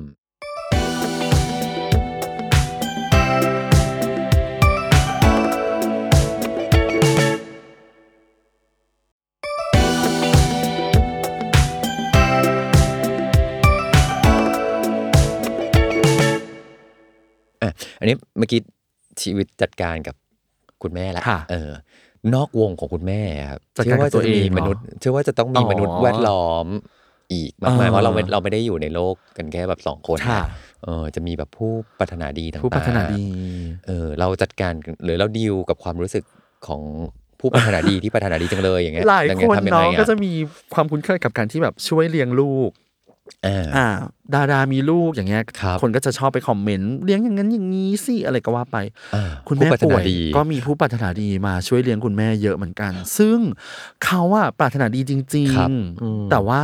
[17.62, 18.60] อะอันนี้เมื่อกี้
[19.22, 20.16] ชีวิตจัดการกับ
[20.82, 21.70] คุณแม่ละค่ะเออ
[22.34, 26.66] นอกวงของคุณแม่ครับจัดการกับตัวเองมีมนุษย์เชื่อว่าจะต้องมีอ๋อมนุษย์แวดล้อม
[27.32, 30.48] อีกมากมายเออเพราะเราไม่เราไม่ได้อยู่ในโลกกันแค่แบบสองคนค่ะนะ
[30.84, 33.24] เออจะมีแบบผู้ปรารถนาดีต่างๆผู้พัฒนาดี
[33.86, 34.72] เออเราจัดการ
[35.04, 36.24] หรือเราดีลกับความรู้สึก
[36.66, 36.82] ของ
[37.40, 40.32] ผู้ปรารถนาดีที่ปรารถนาดีจังเลยอย่างเงี้ยหลายองคเงี้นทำยังเนาะไงก็อะจะมี
[40.74, 42.70] ความคุ้นเคยกับการที่แบบช่วยเลี้ยงลูก
[43.46, 43.86] อ่าอ่า
[44.34, 48.76] ดารามีลูกอย่างเงี้ยครับคนก็จะชอบไปคอมเมนต์เลี้ยงอย่างนั้นอย่างนี้สิอะไรก็ว่าไป
[49.14, 53.38] อ่าคุณแม่ผู้ปรารถป่นาวยดีก็มีผู้ปรารถนาดีมาช่วยเลี้ยงคุณแม่เยอะเหมือนกัน ซึ่ง
[54.04, 55.68] เขาอะปรารถนาดีจริงครับ
[56.02, 56.62] อืมๆแต่ว่า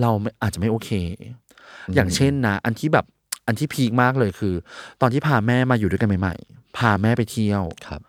[0.00, 0.90] เราไม่อาจจะไม่โอเค
[1.94, 3.06] อย่างเช่นนะอันที่แบบ
[3.46, 4.54] อันที่พีคมากเลยคือ
[5.00, 8.00] ตอนที่พาแม่มาอยู่ด้วยกันใหม่ ๆ พาแม่ไปเที่ยวครับ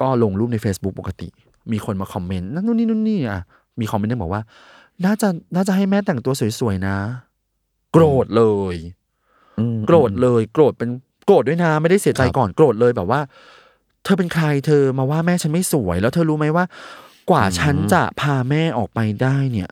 [0.00, 1.28] ก็ลงรูปใน Facebook ปกติ
[1.72, 3.42] มีคนมาคอมเมนต์นั่นนู่นนี่นู่นนี่อะ
[3.80, 4.42] มีคอมเมนต์หนึงบอกว่า
[5.04, 6.96] น่าจะน่าจะให้แม่แต่งตัวสวยๆนะ
[7.92, 8.76] โกรธเลย
[9.58, 10.90] อืมโกรธเลย โกรธเป็น
[11.26, 13.20] โกรธด้วยนะ ไม่ได้เสียใจครับก่อนโกรธเลยแบบว่า
[14.04, 16.64] เธอเป็นใครเธอมาว่าแม่ฉันไม่สวย แล้วเธอรู้ไหมว่า
[17.30, 19.70] กว่าฉันจะพาแม่ออกไปได้เนี่ย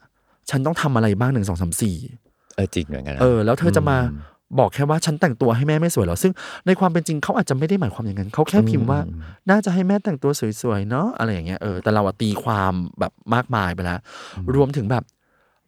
[0.51, 1.97] ฉันต้องทำอะไรบ้างหนึ่งสองสามสี่
[2.57, 6.33] เออจริงเหมือนกันนะเออแล้วเธอจะมาอืมบอกแค่ว่าฉันแต่งตัวให้แม่ไม่สวยเหรอ ซึ่ง
[6.67, 10.31] ในความเป็นจริงเขาอาจจะไม่ได้หมายความอย่างนั้นเขาแค่พิมพ์ว่าอืมน่าจะให้แม่แต่งตัว
[10.63, 13.99] สวยๆเนาะอะไรอย่างเงี้ยเออแต่เราอะตีความแบบมากมายไปแล้ว
[14.55, 15.05] รวมถึงแบบ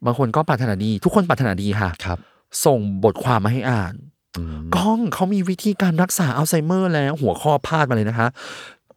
[0.05, 2.17] บางคนก็ปรารถนาดี ทุกคนปรารถนาดีค่ะครับ
[2.65, 3.93] ส่งบทความมาให้อ่าน
[4.37, 8.27] อืมกล้องเขามีวิธีการรักษาอัลไซเมอร์แล้วหัวข้อพาดมาเลยนะคะ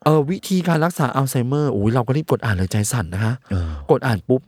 [0.04, 4.40] เออวิธีการรักษาอัลไซเมอร์อุ้ยเราก็รีบกดอ่านเลยใจสั่นนะคะเออกดอ่านปุ๊บ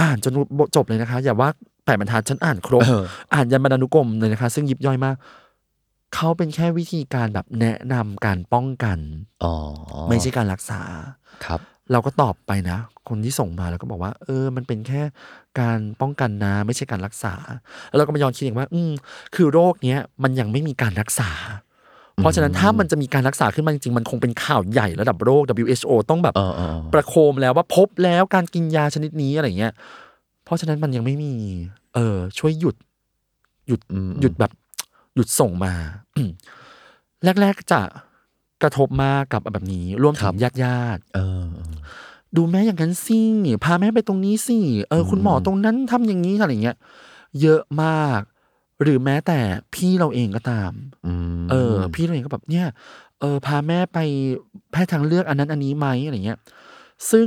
[0.00, 0.32] อ่านจน
[0.76, 1.48] จบเลยนะคะ อย่าว่า
[1.84, 5.16] แปดบรรทัดฉันอ่านครบเอออ่านยันบรรณานุกรมเลยนะคะ ซึ่งยิบย่อยมาก
[6.14, 8.98] เขาเป็นแค่วิธีการแบบแนะนำการป้องกัน
[9.44, 9.54] อ๋อ
[10.08, 10.80] ไม่ใช่การรักษา
[11.44, 11.60] ครับ
[11.92, 15.02] เราก็ตอบไปนะ คนที่ส่งมาแล้วก็บอกว่า เออ มันเป็นแค่
[15.60, 17.34] การป้องกันนะ ไม่ใช่การรักษา
[17.88, 18.90] แล้วเราก็มาย้อนคิดเองว่า อืม
[19.34, 21.30] คือโรคเนี้ยมันยังไม่มีการรักษา
[22.16, 29.72] เพราะฉะนั้นถ้ามันจะมีการรักษาขึ้นมาจริงๆ มันคงเป็นข่าวใหญ่ระดับโรค WHO ต้องแบบเออเออเออประโคมแล้วว่าพบแล้วการกินยาชนิดนี้อะไรเงี้ย
[30.44, 31.32] เพราะฉะนั้นมันยังไม่มี
[31.94, 32.76] เออ ช่วยหยุด
[33.66, 34.52] หยุดอืมหยุดแบบ
[35.14, 35.72] หยุดส่งมา
[37.40, 37.80] แรกๆจะ
[38.62, 41.72] กระทบมากกับแบบนี้รวมถึงญาติญาติๆเออเออ
[42.36, 43.20] ดูแม่อย่างนั้นสิ
[43.64, 46.76] พาแม่ไปตรงนี้สิเออ คุณหมอตรงนั้นทำอย่างนี้อะไรเงี้ย
[47.40, 48.20] เยอะมาก
[48.82, 49.38] หรือแม้แต่
[49.74, 50.72] พี่เราเองก็ตาม
[51.06, 52.66] อืมเออ พี่เราเองก็แบบเนี่ย
[53.20, 53.98] เออ พาแม่ไป
[54.72, 56.38] แพทย์ทางเลือกอันนั้นอันนี้ไหมอะไรเงี้ย
[57.10, 57.26] ซึ่ง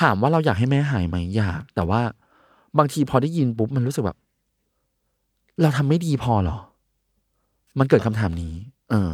[0.00, 2.00] ถามว่าเราอยากให้แม่หายไหมอยาก แต่ว่า
[2.78, 4.18] บางทีพอได้ยินปุ๊บมันรู้สึกแบบ
[5.60, 6.56] เราทำไม่ดีพอเหรอ
[7.78, 8.54] มันเกิดคำถามนี้
[8.90, 9.10] เออ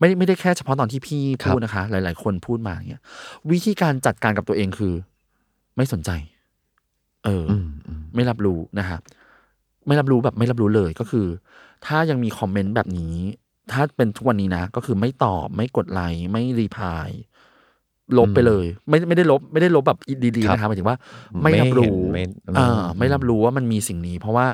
[0.00, 3.02] ไม่ไม่ได้แค่เฉพาะตอนที่พี่ครับพูดนะคะ หลาย ๆ คนพูดมาอย่างเงี้ย
[3.50, 4.94] วิธีการจัดการกับตัวเองคือ
[5.76, 6.10] ไม่สนใจ
[7.24, 9.00] เออออืมอืมไม่รับรู้นะครับ
[9.86, 11.26] ไม่รับรู้แบบไม่รับรู้เลยก็คือ
[11.86, 13.14] ถ้ายังมีคอมเมนต์แบบนี้
[13.72, 17.08] ถ้าเป็นทุกวันนี้นะ ก็คือไม่ตอบไม่กดไลค์ไม่รีพลาย
[18.18, 19.98] ลบไปเลย ไม่ไม่ได้ลบ ไม่ได้ลบแบบ
[20.36, 20.96] ดีๆนะครับหมายถึงว่า
[21.42, 24.46] ไม่รับรู้ไม่เห็นไม่อ่าไม่รับรู้ว่ามันมีสิ่งนี้ เพราะว่า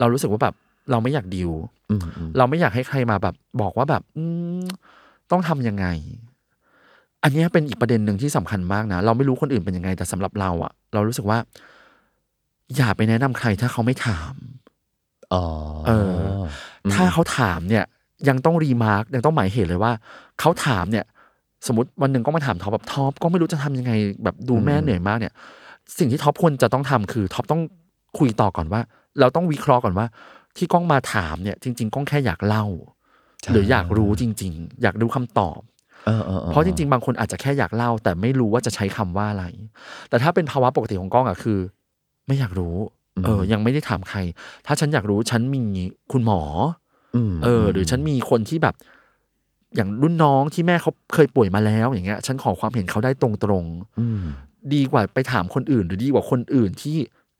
[0.00, 0.54] เรารู้สึกว่าแบบ
[0.90, 1.50] เราไม่อยากดิว
[1.90, 4.24] อืมอืมเราไม่อยากให้ใครมาแบบบอกว่าแบบอื
[4.60, 4.64] ม
[5.30, 5.86] ต้องทำยังไง
[7.22, 11.38] อันเนี้ยเป็นอีกประเด็นหนึ่งที่สำคัญมากนะ เราไม่รู้คนอื่นเป็นยังไง แต่สำหรับเราอะเรารู้สึกว่า
[12.76, 14.34] อย่าไปแนะนำใครถ้าเขาไม่ถาม
[15.34, 15.44] อ๋อ
[15.86, 16.22] เออ
[16.94, 17.84] ถ้าเขาถามเนี่ย
[18.28, 19.92] ยังต้อง remark ยังต้องหมายเหตุเลยว่า
[20.40, 21.04] เขาถามเนี่ย
[21.66, 23.92] สมมติวันหนึ่งก็มาถามท็อปแบบท็อปก็ไม่รู้จะทำยังไง
[24.24, 25.32] แบบดูแม่เหนื่อยมากเนี่ย
[25.98, 27.62] สิ่งที่ท็อปควรจะต้องทำคือท็อปต้อง
[28.18, 28.80] คุยต่อก่อนว่า
[29.20, 30.06] เราต้องวิเคราะห์ก่อนว่า
[30.56, 32.64] ที่ก้องมาถามเนี่ยจริง ๆก้องแค่อยากเล่า
[33.42, 35.60] ใช่หรืออยากรู้จริง ๆ อยากรู้คำตอบ
[36.06, 39.44] เออออออเพราะจริง ๆ บางคนอาจจะแค่อยากเล่า แต่ไม่รู้ว่าจะใช้คำว่าอะไร
[40.08, 41.58] แต่ถ้าเป็นภาวะปกติของก้องอะคือ
[42.26, 42.76] ไม่อยากรู้
[43.24, 44.18] เออ ยังไม่ได้ถามใคร
[44.66, 45.62] ถ้าฉันอยากรู้ฉันมี
[46.12, 46.42] คุณหมอ
[47.32, 48.74] มเออ หรือฉันมีคนที่แบบ
[49.76, 54.22] อย่างรุ่นน้องที่แม่เขาเคยป่วยมาแล้วอย่างเงี้ย ฉันขอความเห็นเขาได้ตรงๆอืม
[54.74, 56.96] ดีกว่าไปถามคนอื่น หรือดีกว่าคนอื่นที่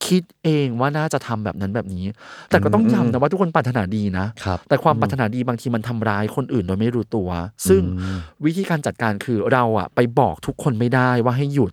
[0.06, 2.04] คิดเองว่าน่าจะทำแบบนั้นแบบนี้
[2.48, 7.28] แต่ก็ต้องย้ำนะว่าทุกคนปรารถนาดีนะครับแต่ความปรารถนาดีบางทีมันทำร้ายคนอื่นโดยไม่รู้ตัว
[7.68, 11.72] ซึ่งอืมวิธีการจัดการคือเราอะไปบอกทุกคนไม่ได้ว่าให้หยุด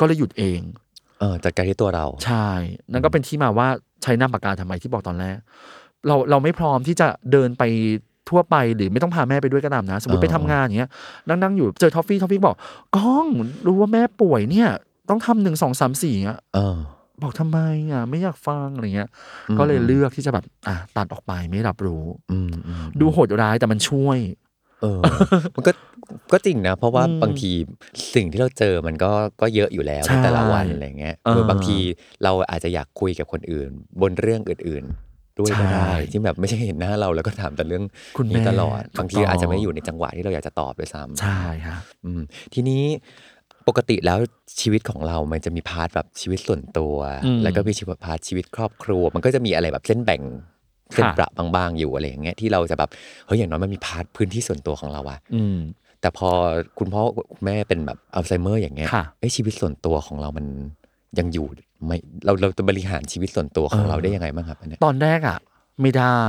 [0.00, 0.60] ก็เลยหยุดเอง
[1.20, 2.48] เออจัดการที่ตัวเรา ใช่
[2.92, 3.68] นั่นก็เป็นที่มาว่า
[4.02, 5.36] ใช้น้ำปากกาทำไมที่บอกตอนแรก
[6.06, 7.62] เราเราไม่พร้อมที่จะเดินไป
[8.30, 10.90] ทั่วไปหรือไม่ต้องพาแม่ไปด้วยก็ตามนะ สมมติเออไปทำงานอย่างเงี้ย
[11.28, 12.56] นั่งนั่งอยู่เจอทอฟฟี่ทอฟฟี่บอก
[12.96, 13.26] ก้อง
[13.66, 14.68] รู้ว่าแม่ป่วยเนี่ย
[15.08, 16.76] ต้องทำหนึ่งสองสามสี่อะเออ
[17.22, 17.58] บอกทำไม
[17.92, 19.10] อะไม่อยากฟังอะไรเงี้ย
[19.48, 24.18] อืมก็เลยเลือกที่จะแบบอะตัดออกไปไม่รับรู้อืมอืมดูโหดร้ายแต่มันช่วย
[24.82, 25.02] เออ
[25.56, 25.72] มันก็
[26.32, 27.50] ก็จริงนะ เพราะว่าอืมบางที
[28.14, 29.10] สิ่งที่เราเจอมันก็
[29.40, 31.78] ก็เยอะอยู่แล้วใช่ในแต่ละวันอะไรเงี้ยเออเออบางที
[32.24, 33.70] เราอาจจะอยากคุยกับคนอื่น
[34.02, 37.84] บนเรื่องอื่นๆด้วยก็ได้ใช่ที่แบบไม่ใช่เห็นหน้าเราแล้วก็ถามแต่เรื่อง
[38.18, 42.20] คุณแม่นี้ตลอดถูกบางทีต้องอาจจะไม่อยู่ในจังหวะที่เราอยากจะตอบด้วยซ้ำใช่ครับอืม
[42.54, 42.82] ทีนี้
[43.68, 44.18] ปกติแล้ว
[44.60, 46.94] ชีวิตของเรามันจะมี part แบบชีวิตส่วนตัว
[47.24, 50.22] อืมแล้วก็มีชีวิต part ชีวิตครอบครัว มันก็จะมีอะไรแบบเส้นแบ่ง
[50.92, 52.90] เส้นค่ะประบางๆอยู่อะไรอย่างเงี้ยที่เราจะแบบ
[53.26, 55.58] เฮ้ยอย่างน้อยมันมี part พื้นที่ส่วนตัวของเราอะอืม
[56.00, 56.30] แต่พอ
[56.78, 57.02] คุณพ่อ
[57.32, 60.46] คุณแม่เป็นแบบอัลไซเมอร์อย่างเงี้ยค่ะเอ้ยชีวิตส่วนตัวของเรามัน
[61.18, 61.46] ยังอยู่
[61.84, 65.38] ไหมเราเราจะบริหารชีวิตส่วนตัวของเออเราได้ยังไงบ้างครับอันเนี้ยตอนแรกอะ
[65.80, 66.22] ไม่ได้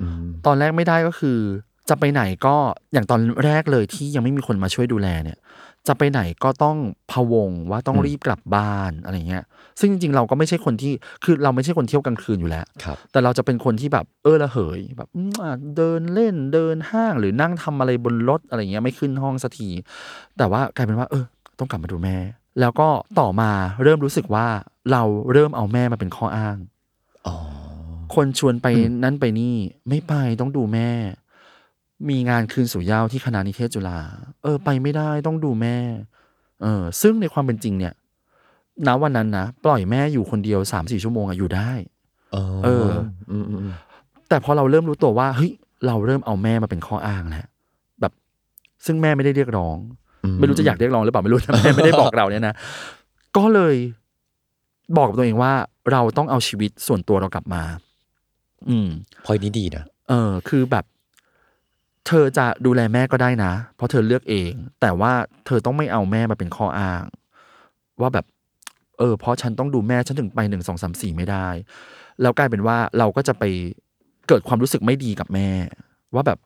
[0.00, 1.38] อืมตอนแรกไม่ได้ก็คือ
[1.88, 2.54] จะไปไหนก็
[2.92, 5.38] อย่างตอนแรกเลยที่ยังไม่มีคนมาช่วยดูแลเนี่ย
[5.88, 6.76] จะไปไหนก็ต้อง
[7.10, 9.44] พะวงว่าต้องรีบกลับบ้านอะไรเงี้ย
[9.80, 10.92] ซึ่งจริงๆเราก็ไม่ใช่คนที่
[11.24, 19.68] คือเราไม่ใช่คนเที่ยวกลางคืนอยู่แล้วครับแต่เราจะเป็นคนที่แบบเออระเหยแบบอืมอะเดินเล่นเดินห้างหรือนั่งทำอะไรบนรถอะไรเงี้ยไม่ขึ้นห้องสักที
[20.38, 21.24] แต่ว่ากลายเป็นว่า เออ
[21.58, 22.16] ต้องกลับมาดูแม่
[22.60, 22.88] แล้วก็
[23.20, 23.50] ต่อมา
[23.82, 24.46] เริ่มรู้สึกว่า
[24.92, 25.02] เรา
[25.32, 26.56] เริ่มเอาแม่มาเป็นข้ออ้าง
[27.26, 27.36] อ๋อ
[28.14, 28.66] คนชวนไป
[29.04, 29.56] นั่นไปนี่
[29.88, 30.90] ไม่ไปต้องดูแม่
[32.08, 33.98] มีงานคืนสู่เหย้าที่คณะนิเทศจุฬา
[34.42, 35.76] เออ ไปไม่ได้ต้องดูแม่
[36.62, 37.94] เออ ซึ่งในความเป็นจริงเนี่ย
[38.86, 41.70] ณวันนั้นนะปล่อยแม่อยู่คนเดียวสามสี่ชั่วโมงอะอยู่ได้
[42.32, 42.88] เออเออ
[43.30, 43.74] อืมอืมอืม
[44.28, 45.52] แต่พอเราเริ่มรู้ตัวว่าเฮ้ย
[45.86, 47.46] เราเริ่มเอาแม่มาเป็นข้ออ้างแล้ว
[48.00, 48.12] แบบ
[48.86, 49.76] ซึ่งแม่ไม่ได้เรียกร้อง
[50.38, 52.54] ไม่รู้จะอยากเรียกร้องหรือเปล่าไม่รู้นะแม่ไม่ได้บอกเราเนี่ยนะ
[53.36, 53.74] ก็เลย
[54.96, 55.52] บอกกับตัวเองว่า
[55.92, 57.62] เราต้องเอาชีวิตส่วนตัวเรากลับมา
[58.68, 58.88] อืม
[59.24, 60.84] พอยนี้ดีนะเออ คือแบบ
[62.06, 65.12] เธอจะดูแลแม่ก็ได้นะ เพราะเธอเลือกเอง แต่ว่า
[65.46, 67.02] เธอต้องไม่เอาแม่มาเป็นข้ออ้าง
[68.00, 68.26] ว่าแบบ
[68.98, 71.48] เออ เพราะฉันต้องดูแม่ฉันถึงไปหนึ่งสองสามสี่ไม่ได้
[72.22, 73.44] แล้วกลายเป็นว่าเราก็จะไป
[74.28, 75.48] เกิดความรู้สึกไม่ดีกับแม่
[76.14, 76.38] ว่าแบบ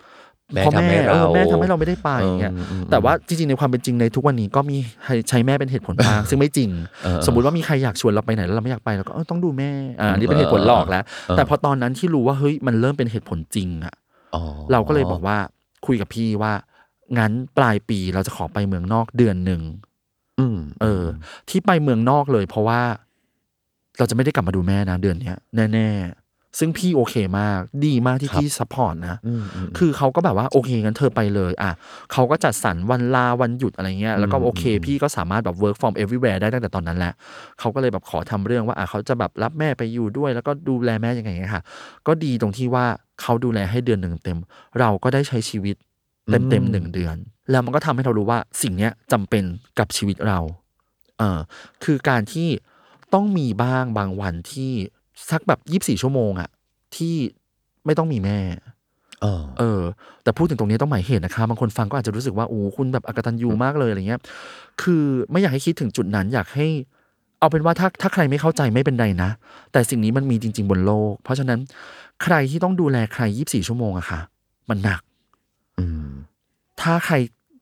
[0.54, 6.70] แม่เพราะทำให้เออเราแม่ทำให้เราไม่ได้ไปอย่างเงี้ยอืมอืมแต่ว่าจริงๆในความเป็นจริงในทุกวันนี้ก็มีให้ใช้แม่เป็นเหตุผลบ้างซึ่งไม่จริง
[7.04, 14.05] เออสมมุติว่ามีใครอยากชวนเราไปไหนแล้วเราไม่อยากไปเราก็เออต้องดูแม่อ่าอันนี่เป็นเหตุผลหลอกแล้วเออแต่พอตอนนั้นที่รู้ว่าเฮ้ยมันเริ่มเป็นเหตุผลจริงอะอ๋อ
[14.72, 15.38] เราก็เลยบอกว่า
[15.86, 16.52] คุยกับพี่ว่า
[17.18, 19.62] งั้นปลายปีเราจะขอไปเมืองนอกเดือนหนึ่ง
[20.38, 21.04] อืมเออ
[21.48, 22.80] ที่ไปเมืองนอกเลย เพราะว่า
[23.98, 25.36] เราจะไม่ได้กลับมาดูแม่นะเดือนเนี้ย
[25.72, 26.25] แน่ๆ
[26.58, 31.72] ซึ่งพี่โอเคมาก ดีมากที่พี่ support นะอืมอืมคือเขาก็แบบว่าโอเคงั้นเธอไปเลย อะ
[32.12, 37.12] เขาก็จัดสรรวันลาวันหยุดอะไรเงี้ย แล้วก็อืมโอเคอืมพี่ก็สามารถแบบ work from everywhere ได้ตั้งแต่ตอนนั้นแหละ
[37.60, 41.62] เขาก็เลยแบบขอทำเรื่องว่าอะเขาจะแบบรับแม่ไปอยู่ด้วย แล้วก็ดูแลแม่ยังไงเงี้ยค่ะ
[42.06, 42.86] ก็ดีตรงที่ว่า
[43.22, 44.38] เขาดูแลให้เดือนหนึ่งเต็ม
[44.80, 45.76] เราก็ได้ใช้ชีวิต
[46.32, 47.16] เต็มเต็มๆหนึ่งเดือน
[47.50, 49.44] แล้วมันก็ทำให้เรารู้ว่าสิ่งเนี้ยจำเป็น
[49.78, 50.38] กับชีวิตเรา
[51.18, 51.38] เออ
[51.84, 52.48] คือการที่
[53.14, 54.72] ต้องมีบ้างบางวันที่
[55.30, 56.48] สักแบบยี่บสี่ชั่วโมงอะ
[56.96, 57.14] ที่
[57.86, 58.38] ไม่ต้องมีแม่
[59.22, 59.80] เออ เออ
[60.22, 64.20] แต่พูดถึงตรงนี้ต้องหมายเหตุนะคะบางคนฟังก็อาจจะรู้สึกว่าโอ้คุณแบบอกตันยูมากเลยอะไรเงี้ย
[64.82, 66.66] คือไม่อยากให้คิดถึงจุดนั้นอยากให้
[67.38, 69.30] เอาเป็นว่าถ้าถ้าใครไม่เข้าใจไม่เป็นไรนะ
[69.72, 71.58] แต่สิ่งนี้มันมีจริง ๆ บนโลก เพราะฉะนั้น
[72.22, 74.20] ใครที่ต้องดูแลใครยี่บสี่ชั่วโมงอะค่ะ
[74.68, 75.00] มันหนัก
[75.78, 76.08] อืม
[76.80, 77.14] ถ้าใคร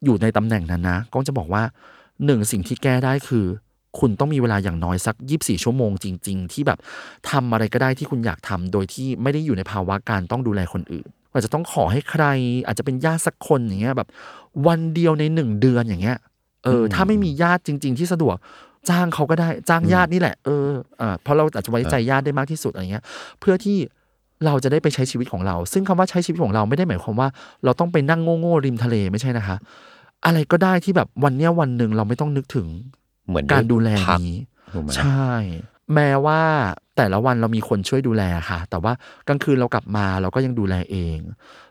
[0.04, 1.62] อยู่ในตำแหน่งนั้นนะก็จะบอกว่า
[2.24, 3.46] หนึ่งสิ่งที่แก้ได้คือ
[3.98, 6.78] คุณต้องมีเวลาอย่างน้อยสักยีิบสี่ชั่วโมงจริง ๆ ที่แบบ
[7.30, 12.24] ทำอะไรก็ได้ที่คุณอยากทำโดยที่ไม่ได้อยู่ในภาวะการต้องดูแลคนอื่นอาจจะต้องขอให้ใคร
[12.66, 14.08] อาจจะเป็นญาติสักคนอย่างเงี้ยแบบ
[14.66, 16.18] วันเดียวในหนึ่งเดือนอย่างเงี้ย
[16.64, 18.36] เอออมถ้าไม่มีญาติจริง ๆ ที่สะดวก
[18.90, 20.66] จ้างเขาก็ได้จ้างญาตินี่แหละเออ
[21.00, 23.04] อ่าเพราะเราอาจจะไว้ใจญาติได้มากที่สุดอะไรเงี้ย
[23.40, 23.76] เพื่อที่
[24.46, 27.28] เราจะได้ไปใช้ชีวิตของเรา ซึ่งคำว่าใช้ชีวิตของเราไม่ได้หมายความว่า
[27.64, 29.56] เราต้องไปนั่งโง่ๆริมทะเลไม่ใช่นะคะ
[30.26, 32.66] อะไรก็ได้ที่แบบวันเนี้ยวันหนึ่งเราไม่ต้องนึกถึง
[33.28, 34.38] เหมือนการดูแลพักนี้
[34.74, 35.28] ถูกไหมใช่
[35.94, 36.40] แม้ว่า
[36.96, 38.92] แต่ละวันเรามีคนช่วยดูแลค่ะ แต่ว่า
[39.28, 41.18] กลางคืนเรากลับมาเราก็ยังดูแลเอง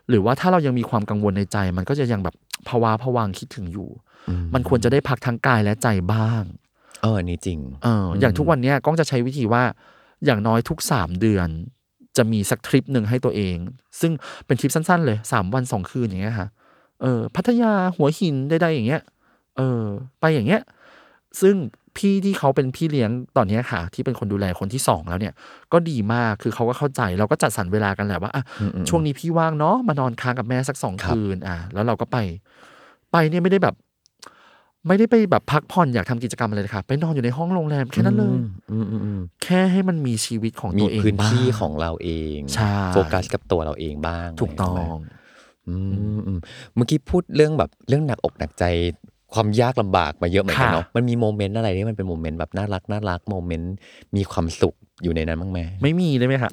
[0.08, 2.34] หรือว่าถ้าเรายังมีความกังวลในใจ มันก็จะยังแบบ
[2.68, 3.88] ภาวะผวังคิดถึงอยู่
[4.28, 6.42] อืมันควรจะได้พักทั้งกายและใจบ้าง
[7.02, 9.62] เออนี่จริงเอออย่างทุกวันเนี้ยก้องจะใช้วิธีว่า
[10.24, 11.48] อย่างน้อยทุกสามเดือน
[12.16, 13.56] จะมีสักทริปหนึ่งให้ตัวเอง
[14.00, 14.12] ซึ่ง
[14.46, 16.48] เป็นทริปสั้นๆ เลยสามวันสองคืนอย่างเงี้ยค่ะ
[17.02, 19.02] เออพัทยาหัวหินใดๆอย่างเงี้ย
[19.56, 19.82] เออ
[20.20, 20.62] ไปอย่างเงี้ย
[21.40, 21.54] ซึ่ง
[21.96, 25.34] พี่ที่เขาเป็นพี่เลี้ยงตอนเนี้ยค่ะ ที่เป็นคนดูแลคนที่สองแล้วเนี่ย
[25.72, 32.18] ก็ดีมากคือเขาก็เข้าใจเราก็จัดสรรเวลากันแหละว่าอะอืมอืมช่วงนี้พี่ว่างเนาะมานอนค้างกับแม่สักสองครับคืนอะแล้วเราก็ไป
[33.12, 33.74] ไปเนี่ยไม่ได้แบบ
[34.88, 38.36] ไม่ได้ไปแบบพักผ่อนอยากทำกิจกรรมอะไรเลยค่ะ ไปนอนอยู่ในห้องโรงแรมแค่นั้นเลย
[38.72, 44.80] อืมอืมอืมแค่ให้มันมีชีวิตของมีตัวเองพื้นบ้างที่ของเราเองใช่โฟกัสกับตัวเราเองบ้าง ถูกต้องใช่ไหม
[45.68, 45.76] อื
[46.18, 46.38] มอืม
[46.74, 48.64] เมื่อกี้พูดเรื่องแบบเรื่องหนักอกหนักใจ
[49.34, 53.74] ความยากลำบากมาเยอะเหมือนกันเนาะมันมี moment อะไรที่มันเป็น moment แบบน่ารักน่ารัก moment
[54.16, 56.50] มีความสุขอยู่ในนั้นบ้างไหมไม่มีได้ไหมคะ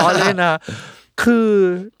[0.00, 0.54] ล้อเล่นนะ
[1.22, 1.48] คือ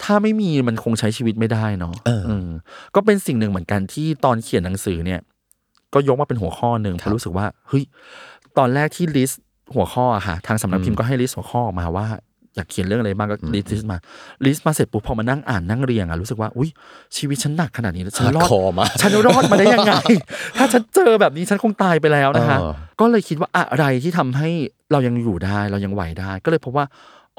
[0.02, 2.48] ถ้าไม่มีมันคงใช้ชีวิตไม่ได้เนาะเออม
[2.94, 5.20] ก็เป็นสิ่งหนึ่งเหมือนกันที่ตอนเขียนหนังสือเนี่ย
[5.94, 7.84] ก็ยกมาเป็นหัวข้อหนึ่งเพครับราะรู้สึกว่าเฮ้ย
[8.58, 9.42] ตอนแรกที่ list
[9.74, 12.06] หัวข้ออะค่ะทางสำนักพิมพ์ก็ให้ list หัวข้อออกมาว่า
[12.56, 13.96] อยากเขียนเรื่องอะไรบ้างก็ list มา
[14.44, 16.68] list มาเสร็จปุ๊บพอมานั่งอ่านนั่งเรียงอะรู้สึกว่าอุ้ย
[17.16, 19.92] ชีวิตฉันหนักขนาดนี้แล้วฉันรอดคอมาฉันรอดมาได้ยังไง
[20.56, 24.48] ถ้าฉันเจอแบบนี้ฉันคงตายไปแล้วนะคะเออก็เลยคิดว่าอะไรที่ทำให้
[24.92, 26.86] เรายังอยู่ได้เรายังไหวได้ ก็เลยพบว่า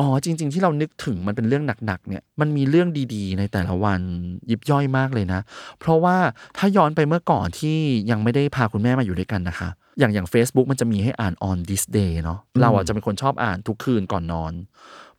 [0.01, 4.01] อ๋อจริง ๆ ที่เรานึกถึงมันเป็นเรื่องหนักๆเนี่ยมันมีเรื่องดีๆ ในแต่ละวัน
[4.49, 5.39] ยิบย่อยมากเลยนะ
[5.79, 6.17] เพราะว่า
[6.57, 7.77] ถ้าย้อนไปเมื่อก่อนที่
[8.11, 9.69] ยังไม่ได้พาคุณแม่มาอยู่ด้วยกันนะคะ
[9.99, 14.53] อย่างอย่าง Facebook มันจะมีให้อ่าน on this day เนาะเราอะจะเป็นคนชอบอ่านทุกคืนก่อนนอน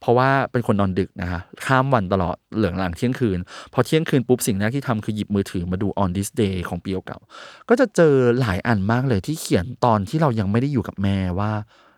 [0.01, 3.39] เพราะว่าเป็นคนนอนดึกนะคะข้ามวันตลอดเหลืองหลังเที่ยงคืน
[3.73, 11.53] พอเที่ยงคืนปุ๊บสิ่งแรกที่ทำคือหยิบมือถือมาดู on this day ของปีเก่าๆก็จะเจอหลายอันมากเลยที่เขียนตอนที่เรายังไม่ได้อยู่กับแม่ว่า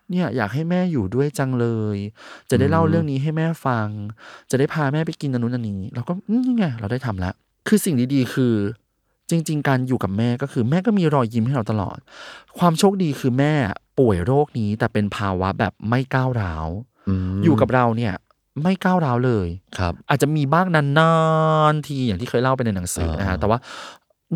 [0.09, 1.97] เนี่ยอยากให้แม่อยู่ด้วยจังเลย
[2.49, 3.87] จะได้เล่าเรื่องนี้ให้แม่ฟัง
[4.51, 7.33] จะได้พาแม่ไปกินอันนู้นอันนี้ เราก็อืมนี่ไงเราได้ทำแล้ว
[7.67, 8.53] คือสิ่งดีๆ คือ
[9.29, 11.97] จริง ๆ การอยู่กับแม่ก็คือแม่ก็มีรอยยิ้มให้เราตลอด
[12.59, 13.53] ความโชคดีคือแม่
[13.99, 16.67] ป่วยโรคนี้แต่เป็นภาวะแบบไม่ก้าวร้าว
[17.33, 18.13] มอยู่กับเราเนี่ย
[18.63, 19.47] ไม่ก้าวร้าวเลย
[19.77, 21.13] ครับ อาจจะมีบ้างนา
[21.71, 23.59] นๆทีอย่างที่เคยเล่าไปในหนังสือนะฮะอ่าแต่ว่า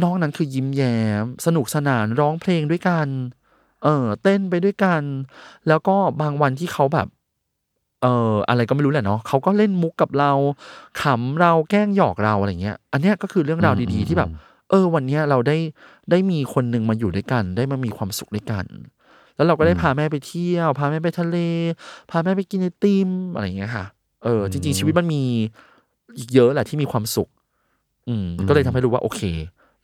[0.04, 3.08] นอกนั้นคือยิ้มแย้ม สนุกสนานร้องเพลงด้วยกัน
[3.84, 5.02] เออเต้นไปด้วยกัน
[5.68, 7.08] แล้วก็บางวันที่เขาแบบ
[8.02, 10.32] เอออะไรก็ไม่รู้แหละเนาะเขาก็เล่นมุกกับเรา
[11.02, 14.30] ขำเราแกล้งหยอกเราอะไรเงี้ย อันเนี้ยก็คือเรื่องราวดีๆที่แบบ
[14.70, 15.58] เออ วันเนี้ยเราได้
[16.12, 18.66] ได้มีคนหนึ่งมาอยู่ด้วยกัน ได้มามีความสุขด้วยกัน
[19.36, 21.38] แล้วเราก็ได้พาแม่ไปเที่ยว พาแม่ไปทะเล
[22.12, 23.86] พาแม่ไปกินไอติมอะไรอย่างเงี้ยค่ะ
[24.24, 25.24] เออ จริง ๆ ชีวิตมันมี
[26.18, 27.30] อีกเยอะแหละที่มีความสุข
[28.08, 29.22] อืม ก็เลยทำให้รู้ว่าโอเค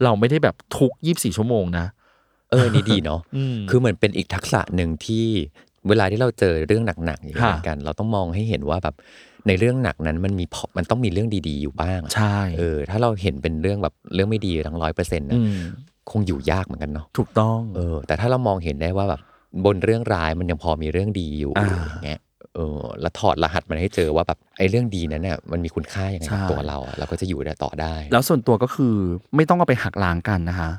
[0.03, 1.85] เราไม่ได้แบบทุกยี่บสี่ชั่วโมงนะ
[2.51, 5.27] เออ นี่ดีเนาะอืมคือเหมือนเป็นอีกทักษะหนึ่งที่
[5.89, 8.95] เวลาที่เราเจอเรื่องหนักๆอย่างนี้ค่ะเหมือนกัน เราต้องมองให้เห็นว่าแบบ
[9.47, 15.57] ในเรื่องหนักนั้นมันมีพอมันต้องมีเรื่องดีๆอยู่บ้างอะใช่เออถ้าเราเห็นเป็นเรื่องแบบเรื่องไม่ดีทั้งร้อยเปอร์เซ็นต์นะอืม
[16.11, 19.21] คงอยู่ยากเหมือนกันเนาะถูกต้องเออ แต่ถ้าเรามองเห็นได้ว่าแบบ
[19.65, 22.21] บนเรื่องร้ายมันยังพอมีเรื่องดีอยู่อ่าอย่างเงี้ย
[22.55, 28.95] เออแล้วถอดรหัสมันให้เจอว่าแบบไอ้เรื่องดีนั้นเนี่ยมันมีคุณค่ายังไงกับใช่ตัวเราอะเราก็จะอยู่ได้ต่อได้ แล้วส่วนตัวก็คือ
[29.35, 30.69] ไม่ต้องเอาไปหักล้างกันนะคะ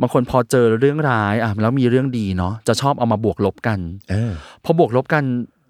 [0.00, 3.78] บางคนพอเจอเรื่องร้ายอะแล้วมีเรื่องดีเนาะจะชอบเอามาบวกลบกัน
[4.10, 4.32] เออ
[4.64, 5.24] พอบวกลบกัน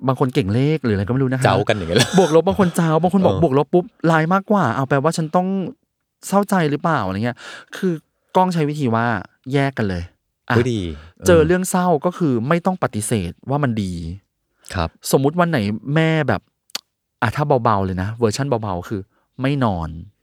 [0.07, 5.49] บางคนเก่งเลขหรืออะไรก็ไม่รู้นะคะเจ้ากันอย่างเงี้ยเหรอบวกลบบางคนเจ้าบางคนบอกเออบวกลบปุ๊บลายมากกว่า เอาแปลว่าฉันต้อง
[6.27, 7.37] เศร้าใจหรือเปล่าอะไรเงี้ย
[7.77, 7.93] คือ
[8.37, 9.07] ก้องใช้วิธีว่า
[9.53, 10.03] แยกกันเลย
[10.49, 10.81] อะก็ดี
[11.27, 13.93] เจอเรื่องเศร้าก็คือไม่ต้องปฏิเสธว่ามันดี
[14.75, 15.59] ครับ สมมุติวันไหน
[15.95, 16.41] แม่แบบ
[17.23, 19.01] อะถ้าเบาๆเลยนะ เวอร์ชันเบาๆคือ
[19.41, 20.18] ไม่นอนอืม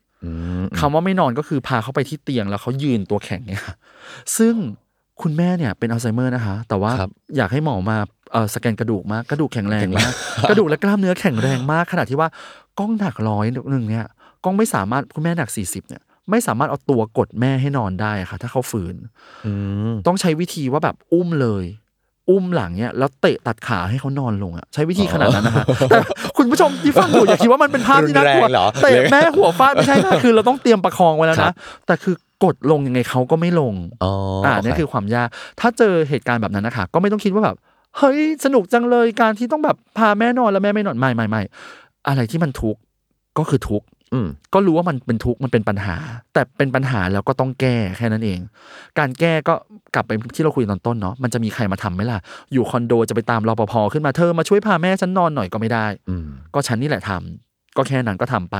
[0.79, 3.75] คำว่าไม่นอนก็คือพาเขาไปที่เตียงแล้วเขายืนตัวแข็งเนี่ยค่ะ
[4.37, 4.55] ซึ่ง
[5.21, 7.97] คุณแม่เนี่ยเป็นอัลไซเมอร์นะคะ แต่ว่าครับอยากให้หมอมา
[8.31, 10.11] เอ่อสแกนกระดูกมากกระดูกแข็งแรงมาก
[10.49, 12.29] กระดูกและกล้ามเนื้อแข็งแรงมากขนาดที่ว่า
[12.79, 14.05] กล้องหนักร้อยหนึ่งเนี่ย
[14.43, 18.95] ก้องไม่สามารถคุณแม่หนักสี่สิบเนี่ยไม่สามารถเอาตัวกดแม่ให้นอนได้ค่ะ ถ้าเขาฝืน
[19.45, 19.51] อื
[19.91, 21.65] มต้องใช้วิธีว่าแบบอุ้มเลย
[22.29, 25.97] อุ้มหลังเนี่ยแล้วเตะตัดขาให้เขานอนลงอะใช้วิธีขนาดนั้นนะคะแต่
[26.37, 31.55] คุณผู้ชมที่ฟังอยู่อย่าคิดว่ามันเป็นภาพที่น่ากลัวรุนแรงเหรอเตะแม่หัวฟาดไม่ใช่นะคือเราต้องเตรียมประคองไว้แล้วครันะบ
[31.87, 33.73] แต่คือกดลงยังไงเขาก็ไม่ลง
[34.03, 34.11] อ๋อ
[34.45, 35.27] อ่าโนี่คือความยาก
[35.59, 37.55] ถ้าเจอเหตุการณ์แบบนั้นนะคะก็ไม่ต้องคิดว่าแบบ
[37.97, 41.41] เฮ้ยสนุกจังเลยการที่ต้องแบบพาแม่นอนแล้วแม่ไม่นอนไม่ไม่ไม่
[42.07, 42.79] อะไรที่มันทุกข์
[43.37, 45.95] ก็คือทุกข์ อืมก็รู้ว่ามันเป็นทุกข์มันเป็นปัญหา
[46.33, 48.39] แต่เป็นปัญหาแล้วก็ต้องแก้แค่นั้นเอง
[48.99, 49.53] การแก้ก็
[49.95, 52.19] กลับไปที่เราคุยตอนต้นเนาะมันจะมีใครมาทำไหมล่ะ
[52.53, 58.55] อยู่คอนโดจะไปตามรปภขึ้นมาเธอมาช่วยพาแม่ฉันนอนหน่อยก็ไม่ได้อืมก็ฉันนี่แหละทำก็แค่นั้นก็ทำไป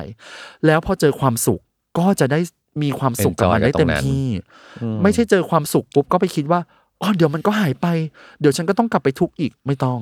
[0.66, 1.60] แล้วพอเจอความสุข
[2.00, 2.40] ก็จะได้
[2.84, 4.26] มีความสุขกับมันได้เต็มที่
[5.04, 6.60] ไม่ใช่เจอความสุขปุ๊บก็ไปคิดว่า
[7.02, 7.88] อ๋อเดี๋ยวมันก็หายไป
[8.40, 10.00] เดี๋ยวฉันก็ต้องกลับไปทุกข์อีกไม่ต้อง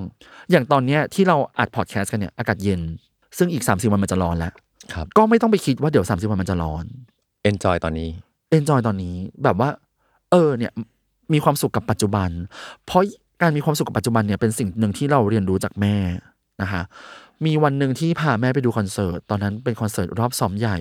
[0.51, 2.81] อย่างตอนเนี้ยที่เราอัดพอดแคสต์กันเนี่ยอากาศเย็น
[3.37, 4.53] ซึ่งอีก30วันมันจะร้อนแล้ว
[4.93, 6.86] ครับก็ไม่ต้องไปคิดว่าเดี๋ยว30วันมันจะร้อน
[7.49, 8.09] enjoy ตอนนี้
[8.51, 9.69] enjoy ตอนนี้แบบว่า
[10.31, 10.71] เออเนี่ย
[11.34, 12.29] มีความสุขกับปัจจุบัน
[12.86, 13.03] เพราะ
[13.41, 15.95] การมีความสุขกับปัจจุบันเนี่ยเป็นสิ่งหนึ่งที่เราเรียนรู้จากแม่
[16.61, 16.81] นะคะ
[17.45, 20.77] มีวันหนึ่งที่พาแม่ไปดูคอนเสิร์ต ตอนนั้นเป็นคอนเสิร์ตรอบซ้อมใหญ่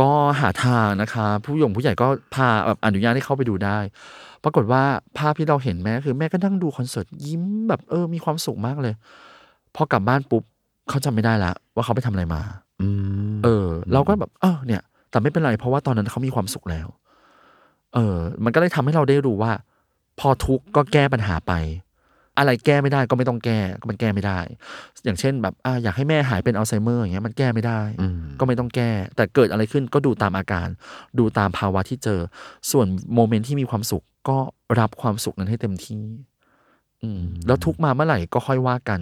[0.00, 0.08] ก็
[0.40, 3.78] หาทางนะคะ ผู้ใหญ่ผู้ใหญ่ก็พาแบบอนุญาตให้เข้าไปดูได้
[4.44, 4.82] ปรากฏว่า
[5.18, 8.94] ภาพที่เราเห็นแม่คือแม่ก็นั่งดูคอนเสิร์ตยิ้มแบบเออมีความสุขมากเลย
[9.74, 10.42] พอกลับบ้านปุ๊บ
[10.88, 12.67] เขาจำไม่ได้ละว่าเขาไปทำอะไรมาอืม
[13.44, 16.86] เออ เราก็แบบเออเนี่ย แต่ไม่เป็นไร เพราะว่าตอนนั้นเขามีความสุขแล้ว
[17.94, 19.52] เออ มันก็เลยทำให้เราได้รู้ว่า
[20.20, 21.52] พอทุกข์ก็แก้ปัญหาไป
[22.38, 24.38] อะไรแก้ไม่ได้ก็ไม่ต้องแก้ก็มันแก้ไม่ได้
[25.04, 30.68] อย่างเช่นแบบอ่าอยากให้แม่หายเป็นอัลไซเมอร์อย่างเงี้ยมันแก้ไม่ได้อืมก็ไม่ต้องแก้ แต่เกิดอะไรขึ้นก็ดูตามอาการ
[31.18, 32.20] ดูตามภาวะที่เจอ
[32.70, 34.38] ส่วน moment ที่มีความสุขก็
[34.80, 36.04] รับความสุขนั้นให้เต็มที่
[37.04, 39.00] อืมแล้วทุกข์มาเมื่อไหร่ก็ค่อยว่ากัน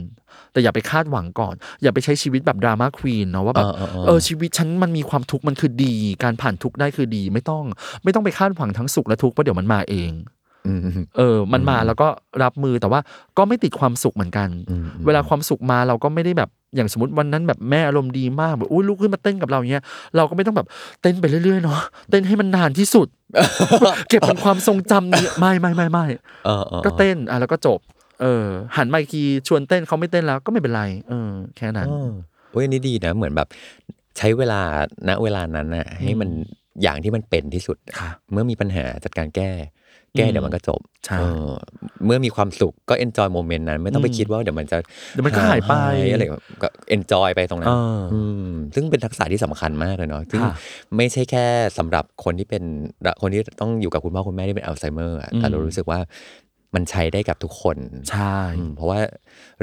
[0.52, 7.64] แต่อย่าไปคาดหวังก่อน อย่าไปใช้ชีวิตแบบ drama queen เนาะว่าแบบเออเออเออเออชีวิตฉันมันมีความทุกข์มันคือดี การผ่านทุกข์ได้คือดีไม่ต้อง
[8.04, 10.35] ไม่ต้องไปคาดหวังทั้งสุขและทุกข์เพราะเดี๋ยวมันมาเองอืม
[11.16, 12.08] เออ มันมาแล้วก็
[12.42, 13.00] รับมือแต่ว่า
[13.38, 19.84] ก็ไม่ติดความสุขเหมือนกันอืมเวลาความสุขมาเราก็ไม่ได้แบบอย่างสมมติวันนั้นแบบแม่อารมณ์ดีมากแบบอุ้ยลุกขึ้นมาเต้นกับเราอย่างเงี้ย
[20.16, 20.66] เราก็ไม่ต้องแบบ
[21.02, 23.08] เต้นไปเรื่อยๆเนาะเต้นให้มันนานที่สุด
[24.08, 26.06] เก็บเป็นความทรงจำนี้ไม่ไม่ไม่ไม่
[26.46, 27.78] เออออก็เต้นอะแล้วก็จบ
[28.22, 28.46] เออ
[28.76, 32.10] หันมาอีกทีชวนเต้นเขาไม่เต้นแล้วก็ไม่เป็นไร เออ แค่นั้นเออ
[32.50, 33.48] โอ้ยอันนี้ดีนะเหมือนแบบ
[34.18, 34.60] ใช้เวลา
[35.08, 36.30] ณเวลานั้นน่ะ ให้มัน
[36.82, 39.50] อย่างที่มันเป็นที่สุดค่ะเมื่อมีปัญหาจัดการแก้
[40.16, 41.52] แก้อืมเดี๋ยวมันก็จบใช่เออ
[42.06, 44.78] เมื่อมีความสุขก็ enjoy โมเมนต์นั้น ไม่ต้องไปอืมคิดว่าเดี๋ยวมันจะ
[45.12, 45.74] เดี๋ยวมันก็หายไป
[46.12, 47.76] อะไรแบบก็ enjoy ไปตรงนั้เอน
[48.12, 48.16] ออ
[48.48, 50.54] มซึ่งเป็นทักษะที่สำคัญมากเลยเนาะซึ่งค่ะ
[50.96, 51.44] ไม่ใช่แค่
[51.78, 52.62] สำหรับคนที่เป็น
[53.22, 56.00] คนที่ต้องอยู่กับคุณพ่อคุณแม่ที่เป็นอัลไซเมอร์อะแต่อืมเรารู้สึกว่า
[56.74, 57.76] มันใช้ได้กับทุกคน
[58.10, 58.98] ใช่อืมเพราะว่า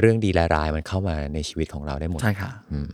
[0.00, 2.92] เรื่องดีและร้ายมันเข้ามาในชีวิตของเราได้หมด ใช่ค่ะอืม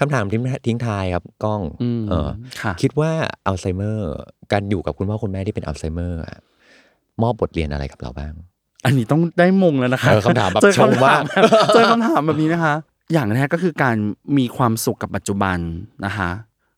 [0.00, 2.28] คำถามทิ้งทิ้งท้ายครับก้องอืมเออ
[2.62, 3.10] ค่ะคิดว่า
[3.46, 4.10] อัลไซเมอร์
[4.52, 6.40] การอยู่กับคุณพ่อคุณแม่ที่เป็นอัลไซเมอร์อะ
[7.22, 8.32] มอบบทเรียนอะไรกับเราบ้าง
[8.84, 11.22] อันนี้ต้องได้มงแล้วนะคะเออคำถามแบบเจอชงคำถามมาก
[11.74, 12.74] เจอคำถามแบบนี้นะคะ
[13.12, 13.96] อย่างแรกก็คือการ
[14.38, 15.58] มีความสุขกับปัจจุบัน
[16.06, 16.30] นะคะ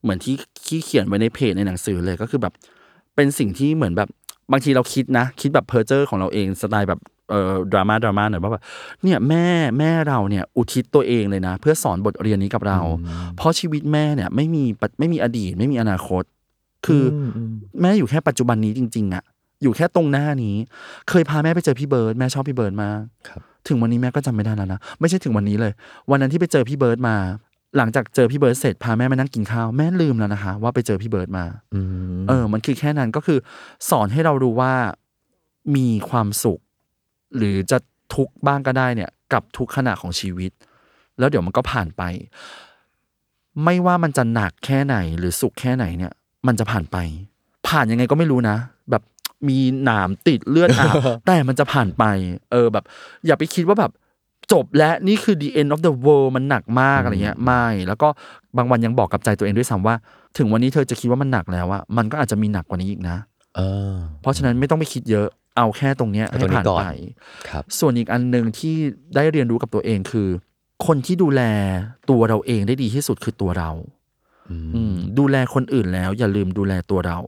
[0.02, 2.52] เหมือนที่ที่เขียนไว้ในเพจในหนังสือเลยก็คือแบบ
[3.14, 4.08] เป็นสิ่งที่เหมือนแบบ
[4.52, 8.62] บางทีเราคิดนะ คิดแบบเพอร์เจอร์ของเราเองสไตล์แบบเอ่อ drama drama หน่อยว่าแบบ
[9.02, 9.46] เนี่ยแม่
[9.78, 12.78] แม่เราเนี่ยอุทิศตัวเองเลยนะ เพื่อสอนบทเรียนนี้กับเรา
[13.36, 16.22] เพราะชีวิตแม่เนี่ยไม่มีปัจไม่มีอดีต ไม่มีอนาคต
[16.86, 17.02] คือ
[17.36, 17.38] อ
[17.80, 19.24] แม่อยู่แค่ปัจจุบันนี้จริง ๆอะ
[19.64, 20.56] อยู่แค่ตรงหน้านี้
[21.08, 25.72] เคยพาแม่ไปเจอพี่เบิร์ดแม่ชอบพี่เบิร์ดมากครับถึงวันนี้แม่ก็จำไม่ได้แล้วนะไม่ใช่ถึงวันนี้เลย
[26.10, 27.16] วันนั้นที่ไปเจอพี่เบิร์ดมา
[27.76, 31.44] หลังจากเจอพี่เบิร์ดเสร็จพาแม่มานั่งกินข้าวแม่ลืมแล้วนะคะ ว่าไปเจอพี่เบิร์ดมา
[31.74, 31.80] อื
[32.14, 33.38] มเออ มันคือแค่นั้นก็คือ
[33.90, 34.72] สอนให้เรารู้ว่า
[35.76, 36.60] มีความสุข
[37.36, 37.78] หรือจะ
[38.14, 40.50] ทุกข์บ้างก็ได้เนี่ย กับทุกขณะของชีวิต
[41.18, 42.02] แล้วเดี๋ยวมันก็ผ่านไป
[43.64, 46.12] ไม่ว่ามันจะหนักแค่ไหน หรือสุขแค่ไหนเนี่ย
[46.46, 46.96] มันจะผ่านไป
[47.68, 48.73] ผ่านยังไงก็ไม่รู้นะแบบ
[49.48, 50.94] มีหนามติดเลือดอาบ
[51.26, 52.04] แต่มันจะผ่านไป
[52.52, 52.84] เออแบบ
[53.26, 53.92] อย่าไปคิดว่าแบบ
[54.52, 58.08] จบและนี่คือ the end of the world มันหนักมากอะไรเงี้ยไม่แล้วก็
[58.56, 59.94] บางวันยังบอกกับใจตัวเองด้วยซ้ำว่า
[60.38, 63.16] ถึงวันนี้เธอจะคิดว่ามันหนักแล้วอะมันก็อาจจะมีหนักกว่านี้อีกนะ
[63.56, 63.60] เอ
[63.90, 65.26] อเพราะฉะนั้นไม่ต้องไปคิดเยอะ
[65.56, 66.86] เอาแค่ตรงเนี้ยเอาให้ตรงนี้ผ่านก่อนไป
[67.48, 68.76] ครับส่วนอีกอันหนึ่งที่
[69.14, 70.28] ได้เรียนรู้กับตัวเองคือ
[70.86, 71.42] คนที่ดูแล
[72.10, 73.70] ตัวเราเองได้ดีที่สุดคือตัวเรา
[74.50, 77.18] อืมดูแลคนอื่นแล้ว อย่าลืมดูแลตัวเรา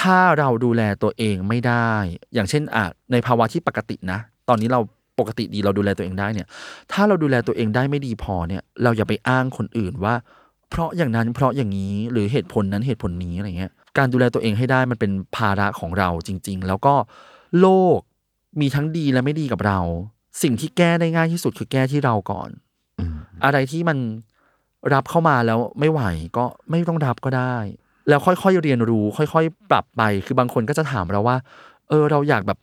[0.00, 1.92] ถ้าเราดูแลตัวเองไม่ได้
[2.34, 4.18] อย่างเช่นอะในภาวะที่ปกตินะ
[4.48, 4.80] ตอนนี้เรา
[5.18, 6.46] ปกติดีเราดูแลตัวเองได้เนี่ย
[6.92, 10.14] ถ้าเราดูแลตัวเองได้ไม่ดีพอเนี่ย เราอย่าไปอ้างคนอื่นว่า
[10.70, 16.94] เพราะอย่างนั้นเพราะอย่างนี้หรือเหตุผลนั้นเหตุผลนี้อะไรเงี้ย การดูแลตัวเองให้ได้มันเป็นภาระของเราจริง ๆ แล้วก็
[17.60, 17.98] โลก
[18.60, 19.80] มีทั้งดีและไม่ดีกับเรา
[20.42, 22.48] สิ่งที่แก้ได้ง่ายที่สุดคือแก้ที่เราก่อน
[23.00, 23.98] อืมอะไรที่มัน
[24.94, 26.02] รับเข้ามาแล้วไม่ไหว
[26.36, 27.56] ก็ไม่ต้องรับก็ได้
[28.08, 31.36] แล้วค่อยๆเรียนรู้ ค่อยๆ ปรับไป คือบางคนก็จะถามเราว่า
[31.88, 32.58] เออเราอยากแบบ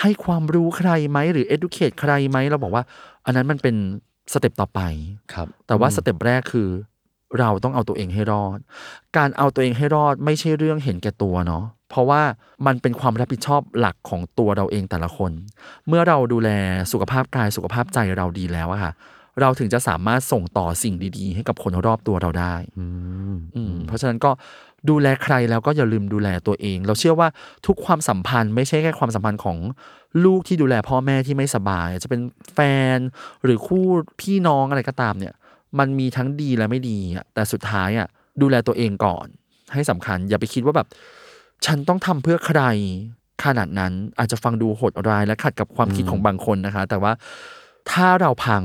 [0.00, 2.82] ให้ความรู้ใครไหมหรือ educate ใครไหมเราบอกว่า
[3.26, 3.76] อันนั้นมันเป็น
[4.32, 4.80] step ต่อไป
[5.32, 6.68] ครับ แต่ว่า step แรกคือ
[7.38, 8.58] เราต้องเอาตัวเองให้รอด
[9.16, 12.22] การเอาตัวเองให้รอดไม่ใช่เรื่องเห็นแก่ตัวเนาะเพราะว่า
[12.66, 15.32] มันเป็นความรับผิดชอบหลักของตัวเราเองแต่ละคน
[15.88, 16.50] เมื่อเราดูแล
[16.92, 18.92] สุขภาพกายสุขภาพใจเราดีแล้วอะค่ะ
[19.40, 22.84] เราถึงจะสามารถส่งต่อสิ่งดี ๆ ให้กับคนรอบตัวเราได้อื
[23.34, 24.30] มอืมเพราะฉะนั้นก็
[24.90, 27.28] ดูแลใครแล้วก็อย่าลืมดูแลตัวเอง เราเชื่อว่า
[27.66, 29.58] ทุกความสัมพันธ์ไม่ใช่แค่ความสัมพันธ์ของ
[30.24, 32.20] ลูกที่ดูแลพ่อแม่ที่ไม่สบาย จะเป็น
[32.54, 32.58] แฟ
[32.96, 32.98] น
[33.44, 33.84] หรือคู่
[34.20, 35.34] พี่น้องอะไรก็ตามเนี่ย
[35.78, 38.08] มันมีทั้งดีและไม่ดีอะแต่สุดท้ายอะ
[38.42, 39.26] ดูแลตัวเองก่อน
[39.72, 40.88] ให้สำคัญ อย่าไปคิดว่าแบบ
[41.66, 42.62] ฉันต้องทำเพื่อใคร
[43.44, 47.12] ขนาดนั้นอาจจะฟังดูโหดร้ายและขัดกับความคิดของบางคนนะคะ แต่ว่า
[47.90, 48.62] ถ้าเราพัง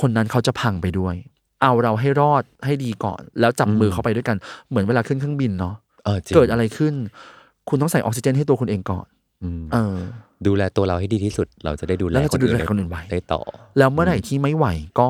[0.00, 1.14] คนนั้นเขาจะพังไปด้วย
[1.62, 4.36] เอาเราให้รอดให้ดีก่อน แล้วจับมือเข้าไปด้วยกัน
[4.68, 5.74] เหมือนเวลาขึ้นเครื่องบินเนาะ
[6.04, 6.94] เออจริงเกิดอะไรขึ้น
[7.68, 9.06] คุณต้องใส่ออกซิเจนให้ตัวคุณเองก่อน
[9.42, 9.96] อืมเออ
[10.46, 13.40] ดูแลตัวเราให้ดีที่สุด เราจะได้ดูแลแล้วเราจะดูแลคนอื่นไว้ได้ต่อ
[13.78, 14.66] แล้วเมื่อไหร่ที่ไม่ไหว
[15.00, 15.08] ก็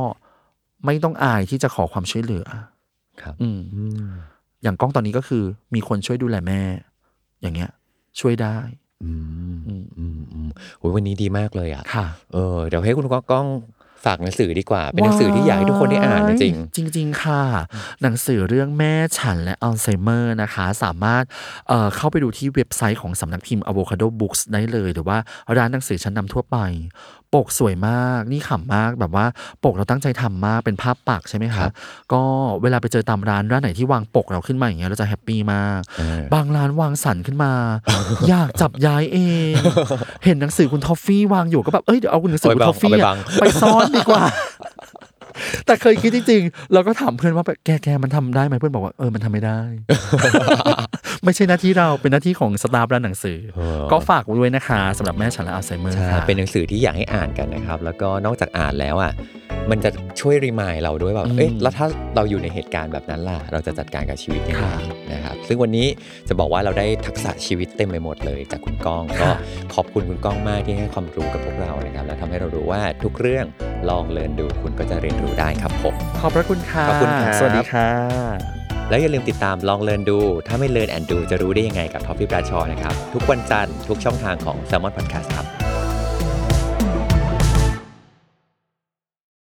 [0.85, 2.47] ไม่ต้องอายที่จะขอความช่วยเหลือ
[3.23, 4.09] ครับ อืมอืม
[4.63, 6.61] อย่างกล้องตอนนี้ก็คือ มีคนช่วยดูแลแม่
[7.41, 7.71] อย่างเงี้ย
[8.21, 8.57] ช่วยได้
[9.05, 9.13] อื
[9.55, 13.47] มอืมอืมอืมโอ้ยวันนี้ดีมากเลยอะค่ะเออเดี๋ยวให้คุณก้อง
[14.05, 17.43] ฝากหนังสือดีกว่า เป็นหนังสือที่อยากให้ทุกคนได้อ่านจริงจริงจริงๆค่ะ
[18.03, 21.25] หนังสือเรื่องแม่ฉันและอัลไซเมอร์นะคะ สามารถ
[21.69, 25.19] เอ่อเข้าไปดูที่เว็บไซต์ของสำนักพิมพ์ Avocado Books ได้เลย หรือว่า
[25.57, 26.57] ร้านหนังสือชั้นนำทั่วไป
[27.35, 29.27] ปกสวยมากนี่ขำมากแบบว่า
[29.65, 31.71] ปกเราตั้งใจทำมากเป็นภาพปักใช่ไหมครัคะบ
[32.13, 32.23] ก็
[32.63, 37.53] เวลาไปเจอตามร้านร้านไหนที่วางปกเราขึ้นมาอย่างเงี้ยเราจะ happy มากเออบางร้านวางสันขึ้นมา
[38.29, 39.19] อยากจับย้ายเอ
[39.51, 39.53] ง
[40.25, 44.25] เห็นหนังสือคุณทอฟฟี่วางอยู่ก็แบบเอ้ยเดี๋ยวเอาหนังสือคุณทอฟฟี่เอาไปอะบังไปซ่อนดีกว่า
[45.67, 49.61] แต่เคยคิดจริงๆ เราก็ถามเพื่อนว่าแบบแกแกมันทำได้ไหมเพื่อนบอกว่าเออมันทำไม่ได้
[51.25, 59.13] ไม่ใช่หน้าที่เราเป็นหน้าที่ของสตาฟร้านหนังสือเออก็ฝากไว้ด้วยนะคะสำหรับแม่ฉันและอัลไซเมอร์ใช่ค่ะเป็นหนังสือที่อยากให้อ่านกันนะครับ แล้วก็นอกจากอ่านแล้วอะ
[59.71, 59.91] มันจะ
[60.21, 61.87] ช่วยรีมายเราด้วยแบบเอ๊ะแล้วถ้า
[62.17, 64.81] เราอยู่ในเหตุการณ์แบบนั้นล่ะ เราจะจัดการกับชีวิตยังไงค่ะ
[65.13, 65.87] นะครับซึ่งวันนี้
[66.29, 69.29] จะบอกว่าเราได้ทักษะชีวิตเต็มไปหมดเลย จากคุณก้องก็
[69.75, 73.47] ขอบคุณคุณก้องมากที่ให้ความรู้กับพวกเรานะครับและทำให้เรารู้ว่าทุกเรื่อง
[73.91, 85.64] ลองเรียนดูคุณก็จะเรียนรู้ได้ครับผมขอบพระคุณค่ะขอบคุณครับสวัสดีค่ะ แล้วอย่าลืมติดตามลองเรียนดู ถ้าไม่เรียนแอนดูจะรู้ได้ยังไงกับท็อปฟี่ปราชอนะครับ ทุกวันจันทร์ทุกช่องทางของ s ซ l m o n Podcast ครับ